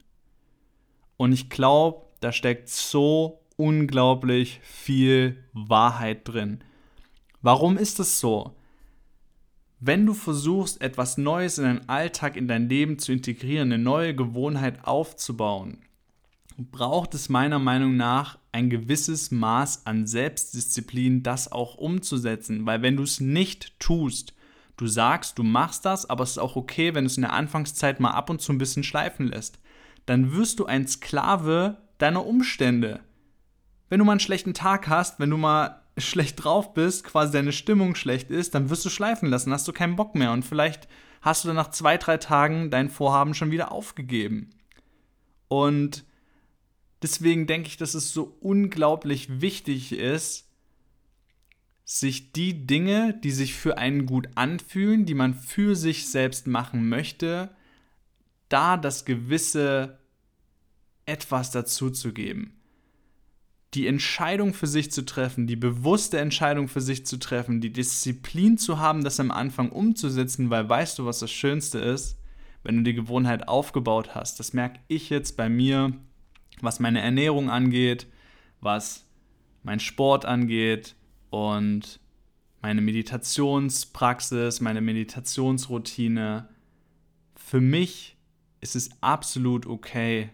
Und 1.18 1.34
ich 1.34 1.50
glaube, 1.50 2.06
da 2.22 2.32
steckt 2.32 2.70
so 2.70 3.42
unglaublich 3.58 4.62
viel 4.64 5.44
Wahrheit 5.52 6.26
drin. 6.26 6.64
Warum 7.42 7.76
ist 7.76 8.00
es 8.00 8.22
so? 8.22 8.56
Wenn 9.86 10.06
du 10.06 10.14
versuchst, 10.14 10.82
etwas 10.82 11.18
Neues 11.18 11.58
in 11.58 11.66
deinen 11.66 11.90
Alltag, 11.90 12.38
in 12.38 12.48
dein 12.48 12.70
Leben 12.70 13.00
zu 13.00 13.12
integrieren, 13.12 13.74
eine 13.74 13.84
neue 13.84 14.16
Gewohnheit 14.16 14.88
aufzubauen, 14.88 15.80
braucht 16.58 17.14
es 17.16 17.28
meiner 17.28 17.60
Meinung 17.60 17.98
nach 17.98 18.40
ein 18.54 18.70
gewisses 18.70 19.32
Maß 19.32 19.86
an 19.86 20.08
Selbstdisziplin, 20.08 21.22
das 21.22 21.52
auch 21.52 21.76
umzusetzen. 21.76 22.66
Weil 22.66 22.82
wenn 22.82 22.96
du 22.96 23.04
es 23.04 23.20
nicht 23.20 23.78
tust, 23.82 24.34
du 24.78 24.88
sagst, 24.88 25.38
du 25.38 25.44
machst 25.44 25.84
das, 25.84 26.10
aber 26.10 26.24
es 26.24 26.32
ist 26.32 26.38
auch 26.38 26.56
okay, 26.56 26.96
wenn 26.96 27.04
du 27.04 27.08
es 27.08 27.18
in 27.18 27.24
der 27.24 27.34
Anfangszeit 27.34 28.00
mal 28.00 28.12
ab 28.12 28.30
und 28.30 28.40
zu 28.40 28.54
ein 28.54 28.60
bisschen 28.60 28.84
schleifen 28.84 29.28
lässt, 29.28 29.60
dann 30.06 30.32
wirst 30.32 30.60
du 30.60 30.66
ein 30.66 30.88
Sklave 30.88 31.76
deiner 31.98 32.26
Umstände. 32.26 33.02
Wenn 33.90 34.00
du 34.00 34.06
mal 34.06 34.14
einen 34.14 34.22
schlechten 34.22 34.54
Tag 34.54 34.88
hast, 34.88 35.20
wenn 35.20 35.30
du 35.30 35.36
mal 35.36 35.83
schlecht 35.98 36.44
drauf 36.44 36.74
bist, 36.74 37.04
quasi 37.04 37.34
deine 37.34 37.52
Stimmung 37.52 37.96
schlecht 37.96 38.32
ist, 38.32 38.56
dann 38.56 38.70
wirst 38.70 38.86
du 38.86 38.90
schleifen 38.90 39.30
lassen, 39.30 39.52
hast 39.52 39.68
du 39.68 39.74
keinen 39.74 39.96
Bock 39.96 40.16
mehr 40.16 40.32
und 40.32 40.44
vielleicht 40.44 40.88
hast 41.22 41.44
du 41.44 41.48
dann 41.48 41.56
nach 41.56 41.72
zwei, 41.72 41.98
drei 41.98 42.18
Tagen 42.18 42.70
dein 42.72 42.90
Vorhaben 42.90 43.34
schon 43.34 43.52
wieder 43.52 43.72
aufgegeben. 43.72 44.50
Und 45.48 46.06
Deswegen 47.04 47.48
denke 47.48 47.68
ich, 47.68 47.76
dass 47.76 47.96
es 47.96 48.14
so 48.14 48.38
unglaublich 48.40 49.42
wichtig 49.42 49.92
ist, 49.92 50.50
sich 51.84 52.32
die 52.32 52.66
Dinge, 52.66 53.14
die 53.14 53.32
sich 53.32 53.56
für 53.56 53.78
einen 53.78 54.06
gut 54.06 54.30
anfühlen, 54.36 55.06
die 55.06 55.14
man 55.14 55.34
für 55.34 55.76
sich 55.76 56.08
selbst 56.08 56.48
machen 56.48 56.88
möchte, 56.88 57.54
da 58.48 58.78
das 58.78 59.04
gewisse 59.04 60.00
etwas 61.06 61.52
dazu 61.52 61.90
zu 61.90 62.14
geben. 62.14 62.58
Die 63.74 63.88
Entscheidung 63.88 64.54
für 64.54 64.68
sich 64.68 64.92
zu 64.92 65.04
treffen, 65.04 65.48
die 65.48 65.56
bewusste 65.56 66.20
Entscheidung 66.20 66.68
für 66.68 66.82
sich 66.82 67.06
zu 67.06 67.18
treffen, 67.18 67.62
die 67.62 67.74
Disziplin 67.74 68.58
zu 68.58 68.80
haben, 68.80 69.04
das 69.04 69.20
am 69.20 69.32
Anfang 69.32 69.72
umzusetzen, 69.72 70.50
weil 70.50 70.70
weißt 70.70 71.00
du, 71.00 71.06
was 71.06 71.20
das 71.20 71.32
Schönste 71.32 71.80
ist, 71.80 72.20
wenn 72.64 72.78
du 72.78 72.84
die 72.84 72.94
Gewohnheit 72.94 73.48
aufgebaut 73.48 74.14
hast. 74.16 74.40
Das 74.40 74.54
merke 74.54 74.80
ich 74.88 75.10
jetzt 75.10 75.38
bei 75.38 75.50
mir 75.50 75.94
was 76.62 76.80
meine 76.80 77.02
Ernährung 77.02 77.50
angeht, 77.50 78.08
was 78.62 79.06
mein 79.64 79.80
Sport 79.80 80.26
angeht 80.26 80.96
und 81.30 82.00
meine 82.62 82.82
Meditationspraxis, 82.82 84.62
meine 84.62 84.82
Meditationsroutine. 84.82 86.48
Für 87.36 87.60
mich 87.60 88.18
ist 88.62 88.76
es 88.76 88.90
absolut 89.02 89.66
okay. 89.66 90.30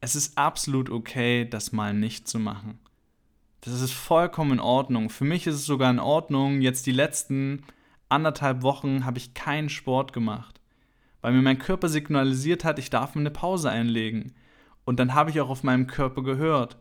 Es 0.00 0.14
ist 0.14 0.38
absolut 0.38 0.90
okay, 0.90 1.48
das 1.48 1.72
mal 1.72 1.92
nicht 1.92 2.28
zu 2.28 2.38
machen. 2.38 2.78
Das 3.60 3.80
ist 3.80 3.92
vollkommen 3.92 4.52
in 4.52 4.60
Ordnung. 4.60 5.10
Für 5.10 5.24
mich 5.24 5.46
ist 5.46 5.56
es 5.56 5.66
sogar 5.66 5.90
in 5.90 5.98
Ordnung. 5.98 6.60
Jetzt 6.60 6.86
die 6.86 6.92
letzten 6.92 7.64
anderthalb 8.08 8.62
Wochen 8.62 9.04
habe 9.04 9.18
ich 9.18 9.34
keinen 9.34 9.68
Sport 9.68 10.12
gemacht, 10.12 10.60
weil 11.20 11.32
mir 11.32 11.42
mein 11.42 11.58
Körper 11.58 11.88
signalisiert 11.88 12.64
hat, 12.64 12.78
ich 12.78 12.90
darf 12.90 13.14
mir 13.14 13.20
eine 13.20 13.30
Pause 13.30 13.70
einlegen. 13.70 14.34
Und 14.84 14.98
dann 15.00 15.14
habe 15.14 15.30
ich 15.30 15.40
auch 15.40 15.50
auf 15.50 15.64
meinem 15.64 15.86
Körper 15.86 16.22
gehört. 16.22 16.78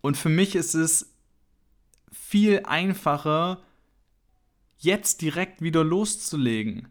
Und 0.00 0.16
für 0.16 0.28
mich 0.28 0.54
ist 0.54 0.74
es 0.74 1.14
viel 2.10 2.62
einfacher, 2.64 3.62
jetzt 4.78 5.20
direkt 5.20 5.60
wieder 5.60 5.82
loszulegen. 5.82 6.88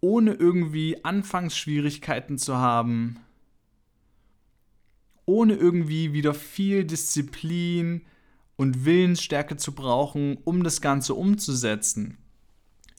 Ohne 0.00 0.32
irgendwie 0.32 1.04
Anfangsschwierigkeiten 1.04 2.36
zu 2.36 2.56
haben. 2.56 3.20
Ohne 5.26 5.54
irgendwie 5.54 6.12
wieder 6.12 6.34
viel 6.34 6.84
Disziplin 6.84 8.02
und 8.56 8.84
Willensstärke 8.84 9.56
zu 9.56 9.74
brauchen, 9.74 10.38
um 10.44 10.62
das 10.62 10.80
Ganze 10.80 11.14
umzusetzen. 11.14 12.18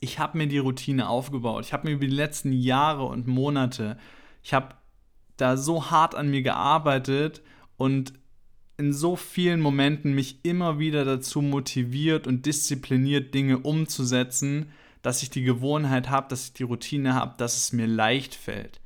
Ich 0.00 0.18
habe 0.18 0.38
mir 0.38 0.46
die 0.46 0.58
Routine 0.58 1.08
aufgebaut. 1.08 1.64
Ich 1.64 1.72
habe 1.72 1.88
mir 1.88 1.94
über 1.94 2.06
die 2.06 2.12
letzten 2.12 2.52
Jahre 2.52 3.04
und 3.04 3.26
Monate, 3.26 3.96
ich 4.42 4.52
habe 4.52 4.74
da 5.36 5.56
so 5.56 5.90
hart 5.90 6.14
an 6.14 6.30
mir 6.30 6.42
gearbeitet 6.42 7.42
und 7.76 8.12
in 8.76 8.92
so 8.92 9.16
vielen 9.16 9.60
Momenten 9.60 10.14
mich 10.14 10.40
immer 10.44 10.78
wieder 10.78 11.04
dazu 11.04 11.40
motiviert 11.40 12.26
und 12.26 12.44
diszipliniert, 12.46 13.34
Dinge 13.34 13.58
umzusetzen, 13.58 14.70
dass 15.02 15.22
ich 15.22 15.30
die 15.30 15.42
Gewohnheit 15.42 16.10
habe, 16.10 16.28
dass 16.28 16.46
ich 16.46 16.52
die 16.54 16.62
Routine 16.64 17.14
habe, 17.14 17.34
dass 17.36 17.56
es 17.56 17.72
mir 17.72 17.86
leicht 17.86 18.34
fällt. 18.34 18.80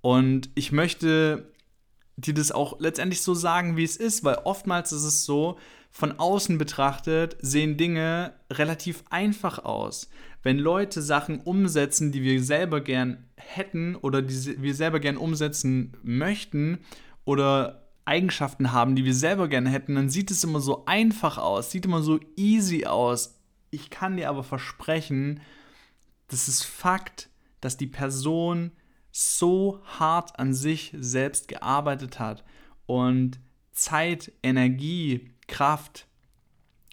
Und 0.00 0.50
ich 0.54 0.72
möchte 0.72 1.51
dir 2.16 2.34
das 2.34 2.52
auch 2.52 2.78
letztendlich 2.80 3.22
so 3.22 3.34
sagen, 3.34 3.76
wie 3.76 3.84
es 3.84 3.96
ist, 3.96 4.24
weil 4.24 4.38
oftmals 4.44 4.92
ist 4.92 5.04
es 5.04 5.24
so, 5.24 5.58
von 5.90 6.18
außen 6.18 6.56
betrachtet 6.56 7.36
sehen 7.40 7.76
Dinge 7.76 8.32
relativ 8.50 9.04
einfach 9.10 9.58
aus. 9.64 10.08
Wenn 10.42 10.58
Leute 10.58 11.02
Sachen 11.02 11.40
umsetzen, 11.40 12.12
die 12.12 12.22
wir 12.22 12.42
selber 12.42 12.80
gern 12.80 13.28
hätten 13.36 13.94
oder 13.96 14.22
die 14.22 14.62
wir 14.62 14.74
selber 14.74 15.00
gern 15.00 15.18
umsetzen 15.18 15.96
möchten 16.02 16.78
oder 17.24 17.82
Eigenschaften 18.04 18.72
haben, 18.72 18.96
die 18.96 19.04
wir 19.04 19.14
selber 19.14 19.48
gerne 19.48 19.70
hätten, 19.70 19.94
dann 19.94 20.10
sieht 20.10 20.30
es 20.30 20.42
immer 20.42 20.60
so 20.60 20.84
einfach 20.86 21.38
aus, 21.38 21.70
sieht 21.70 21.84
immer 21.84 22.02
so 22.02 22.18
easy 22.36 22.86
aus. 22.86 23.38
Ich 23.70 23.90
kann 23.90 24.16
dir 24.16 24.28
aber 24.28 24.42
versprechen, 24.42 25.40
das 26.28 26.48
ist 26.48 26.64
Fakt, 26.64 27.28
dass 27.60 27.76
die 27.76 27.86
Person 27.86 28.72
so 29.12 29.80
hart 29.84 30.38
an 30.38 30.54
sich 30.54 30.92
selbst 30.98 31.46
gearbeitet 31.46 32.18
hat 32.18 32.42
und 32.86 33.38
Zeit, 33.72 34.32
Energie, 34.42 35.30
Kraft, 35.46 36.06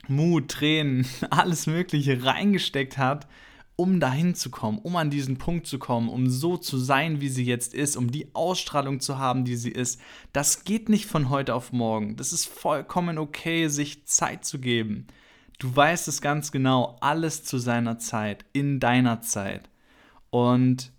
Mut, 0.08 0.50
Tränen, 0.50 1.08
alles 1.30 1.66
Mögliche 1.66 2.24
reingesteckt 2.24 2.98
hat, 2.98 3.28
um 3.76 4.02
dahin 4.02 4.36
zu 4.36 4.50
kommen, 4.50 4.80
um 4.80 4.98
an 4.98 5.10
diesen 5.10 5.38
Punkt 5.38 5.66
zu 5.66 5.80
kommen, 5.80 6.10
um 6.10 6.30
so 6.30 6.58
zu 6.58 6.78
sein, 6.78 7.22
wie 7.22 7.30
sie 7.30 7.46
jetzt 7.46 7.74
ist, 7.74 7.96
um 7.96 8.12
die 8.12 8.36
Ausstrahlung 8.36 9.00
zu 9.00 9.18
haben, 9.18 9.46
die 9.46 9.56
sie 9.56 9.72
ist. 9.72 10.02
Das 10.34 10.66
geht 10.66 10.90
nicht 10.90 11.06
von 11.06 11.30
heute 11.30 11.56
auf 11.56 11.72
morgen. 11.72 12.18
Das 12.18 12.34
ist 12.34 12.46
vollkommen 12.46 13.18
okay, 13.18 13.70
sich 13.70 14.06
Zeit 14.06 14.44
zu 14.44 14.60
geben. 14.60 15.08
Du 15.60 15.74
weißt 15.74 16.10
es 16.10 16.22
ganz 16.22 16.52
genau, 16.52 16.98
alles 17.00 17.46
zu 17.46 17.58
seiner 17.58 18.00
Zeit, 18.00 18.44
in 18.52 18.82
deiner 18.82 19.22
Zeit. 19.22 19.70
Und 20.30 20.92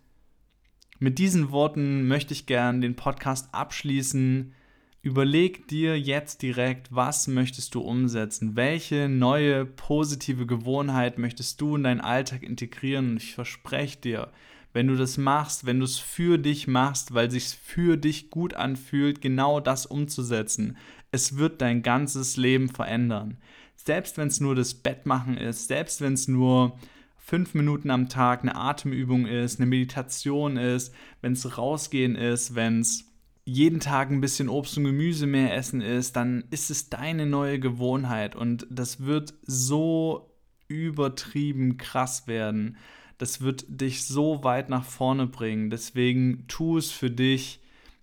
mit 1.01 1.19
diesen 1.19 1.51
Worten 1.51 2.07
möchte 2.07 2.35
ich 2.35 2.45
gern 2.45 2.83
den 2.83 2.95
Podcast 2.95 3.49
abschließen. 3.53 4.53
Überleg 5.01 5.67
dir 5.67 5.99
jetzt 5.99 6.43
direkt, 6.43 6.95
was 6.95 7.27
möchtest 7.27 7.75
du 7.75 7.81
umsetzen? 7.81 8.55
Welche 8.55 9.09
neue 9.09 9.65
positive 9.65 10.45
Gewohnheit 10.45 11.17
möchtest 11.17 11.59
du 11.63 11.77
in 11.77 11.85
deinen 11.85 12.03
Alltag 12.03 12.43
integrieren? 12.43 13.13
Und 13.13 13.17
ich 13.17 13.35
verspreche 13.35 13.99
dir, 13.99 14.31
wenn 14.75 14.89
du 14.89 14.97
das 14.97 15.17
machst, 15.17 15.65
wenn 15.65 15.79
du 15.79 15.87
es 15.87 15.99
für 15.99 16.37
dich 16.37 16.69
machst, 16.69 17.15
weil 17.15 17.31
sich 17.31 17.47
für 17.49 17.97
dich 17.97 18.29
gut 18.29 18.53
anfühlt, 18.53 19.23
genau 19.23 19.59
das 19.59 19.87
umzusetzen, 19.87 20.77
es 21.13 21.39
wird 21.39 21.63
dein 21.63 21.81
ganzes 21.83 22.37
Leben 22.37 22.69
verändern. 22.69 23.39
Selbst 23.75 24.19
wenn 24.19 24.29
es 24.29 24.39
nur 24.39 24.55
das 24.55 24.75
Bett 24.75 25.07
machen 25.07 25.39
ist, 25.39 25.67
selbst 25.67 26.03
wenn 26.03 26.13
es 26.13 26.29
nur 26.29 26.79
fünf 27.21 27.55
Minuten 27.55 27.91
am 27.91 28.09
Tag 28.09 28.43
eine 28.43 28.57
Atemübung 28.57 29.27
ist, 29.27 29.61
eine 29.61 29.69
Meditation 29.69 30.57
ist, 30.57 30.93
wenn 31.21 31.35
es 31.35 31.59
rausgehen 31.59 32.17
ist, 32.17 32.55
wenn 32.55 32.81
es 32.81 33.05
jeden 33.45 33.81
Tag 33.81 34.11
ein 34.11 34.21
bisschen 34.21 34.49
Obst 34.49 34.79
und 34.79 34.85
Gemüse 34.85 35.27
mehr 35.27 35.55
essen 35.55 35.81
ist, 35.81 36.17
dann 36.17 36.45
ist 36.51 36.71
es 36.71 36.89
deine 36.89 37.27
neue 37.27 37.59
Gewohnheit 37.59 38.37
und 38.37 38.67
das 38.71 39.05
wird 39.05 39.35
so 39.43 40.35
übertrieben 40.69 41.77
krass 41.77 42.27
werden, 42.27 42.77
das 43.19 43.41
wird 43.41 43.65
dich 43.69 44.07
so 44.07 44.45
weit 44.45 44.71
nach 44.71 44.85
vorne 44.85 45.27
bringen. 45.27 45.69
Deswegen 45.69 46.47
tu 46.49 46.79
es 46.79 46.91
für 46.91 47.11
dich, 47.11 47.61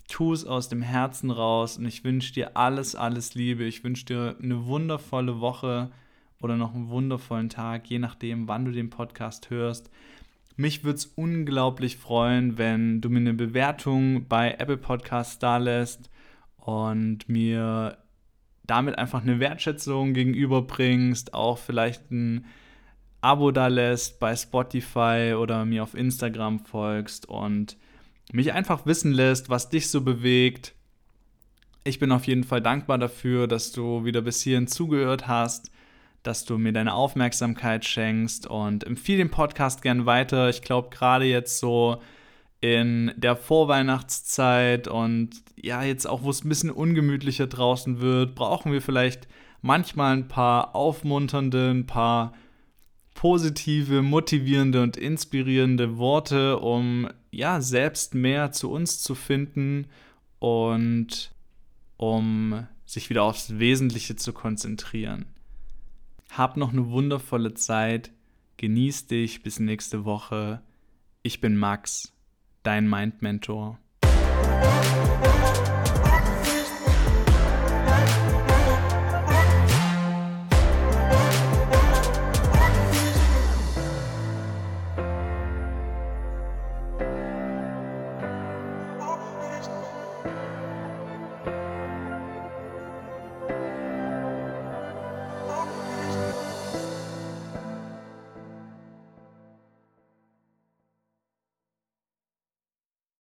tu 0.08 0.32
es 0.32 0.45
aus 0.45 0.69
dem 0.69 0.82
Herzen 0.82 1.32
raus 1.32 1.77
und 1.77 1.86
ich 1.86 2.03
wünsche 2.03 2.34
dir 2.34 2.56
alles, 2.56 2.95
alles 2.95 3.34
Liebe. 3.34 3.63
Ich 3.63 3.84
wünsche 3.84 4.06
dir 4.06 4.36
eine 4.41 4.65
wundervolle 4.65 5.39
Woche 5.39 5.91
oder 6.41 6.58
noch 6.58 6.76
einen 6.76 6.89
wundervollen 6.89 7.50
Tag, 7.50 7.89
je 7.89 8.00
nachdem, 8.00 8.47
wann 8.47 8.65
du 8.65 8.71
den 8.71 8.89
Podcast 8.89 9.50
hörst. 9.50 9.89
Mich 10.56 10.84
würde 10.84 10.97
es 10.97 11.06
unglaublich 11.06 11.97
freuen, 11.97 12.58
wenn 12.58 13.02
du 13.02 13.10
mir 13.10 13.19
eine 13.19 13.34
Bewertung 13.34 14.28
bei 14.28 14.56
Apple 14.58 14.78
Podcasts 14.78 15.39
da 15.39 15.58
lässt 15.58 16.10
und 16.58 17.30
mir 17.30 17.97
damit 18.65 18.97
einfach 18.97 19.21
eine 19.21 19.39
Wertschätzung 19.39 20.13
gegenüberbringst, 20.13 21.34
auch 21.34 21.58
vielleicht 21.58 22.12
ein 22.12 22.45
Abo 23.21 23.52
da 23.52 23.67
lässt 23.67 24.19
bei 24.19 24.36
Spotify 24.36 25.36
oder 25.38 25.65
mir 25.65 25.84
auf 25.84 25.95
Instagram 25.95 26.60
folgst 26.60 27.28
und 27.28 27.78
mich 28.32 28.54
einfach 28.54 28.86
wissen 28.86 29.12
lässt, 29.12 29.50
was 29.50 29.69
dich 29.69 29.89
so 29.89 30.02
bewegt. 30.02 30.76
Ich 31.84 32.00
bin 32.00 32.12
auf 32.12 32.28
jeden 32.28 32.43
Fall 32.43 32.62
dankbar 32.62 32.97
dafür, 32.97 33.47
dass 33.47 33.71
du 33.71 34.06
wieder 34.06 34.21
bis 34.21 34.41
hierhin 34.41 34.67
zugehört 34.67 35.28
hast, 35.28 35.71
dass 36.23 36.45
du 36.45 36.58
mir 36.58 36.73
deine 36.73 36.93
Aufmerksamkeit 36.93 37.86
schenkst 37.86 38.47
und 38.47 38.84
empfehle 38.84 39.19
den 39.19 39.32
Podcast 39.32 39.82
gern 39.82 40.06
weiter. 40.06 40.49
Ich 40.49 40.62
glaube, 40.62 40.89
gerade 40.89 41.25
jetzt 41.25 41.60
so 41.60 42.01
in 42.60 43.12
der 43.15 43.36
Vorweihnachtszeit 43.36 44.88
und 44.88 45.30
ja, 45.56 45.84
jetzt 45.84 46.08
auch, 46.08 46.23
wo 46.23 46.30
es 46.30 46.43
ein 46.43 46.49
bisschen 46.49 46.71
ungemütlicher 46.71 47.47
draußen 47.47 47.99
wird, 47.99 48.36
brauchen 48.36 48.71
wir 48.71 48.82
vielleicht 48.82 49.27
manchmal 49.62 50.13
ein 50.13 50.27
paar 50.27 50.75
aufmunternde, 50.75 51.69
ein 51.69 51.86
paar 51.86 52.34
positive, 53.13 54.01
motivierende 54.01 54.82
und 54.82 54.97
inspirierende 54.97 55.97
Worte, 55.97 56.60
um 56.60 57.10
ja 57.32 57.62
selbst 57.62 58.15
mehr 58.15 58.51
zu 58.51 58.71
uns 58.71 59.01
zu 59.01 59.15
finden 59.15 59.88
und 60.39 61.32
um 61.97 62.67
sich 62.86 63.10
wieder 63.10 63.23
aufs 63.23 63.60
Wesentliche 63.60 64.15
zu 64.15 64.34
konzentrieren. 64.34 65.25
Hab 66.32 66.58
noch 66.58 66.72
eine 66.72 66.90
wundervolle 66.90 67.54
Zeit, 67.54 68.12
genieß 68.58 69.08
dich 69.08 69.44
bis 69.44 69.60
nächste 69.60 70.06
Woche. 70.06 70.62
Ich 71.24 71.42
bin 71.42 71.58
Max 71.58 72.13
dein 72.63 72.90
Mind-Mentor. 72.90 73.80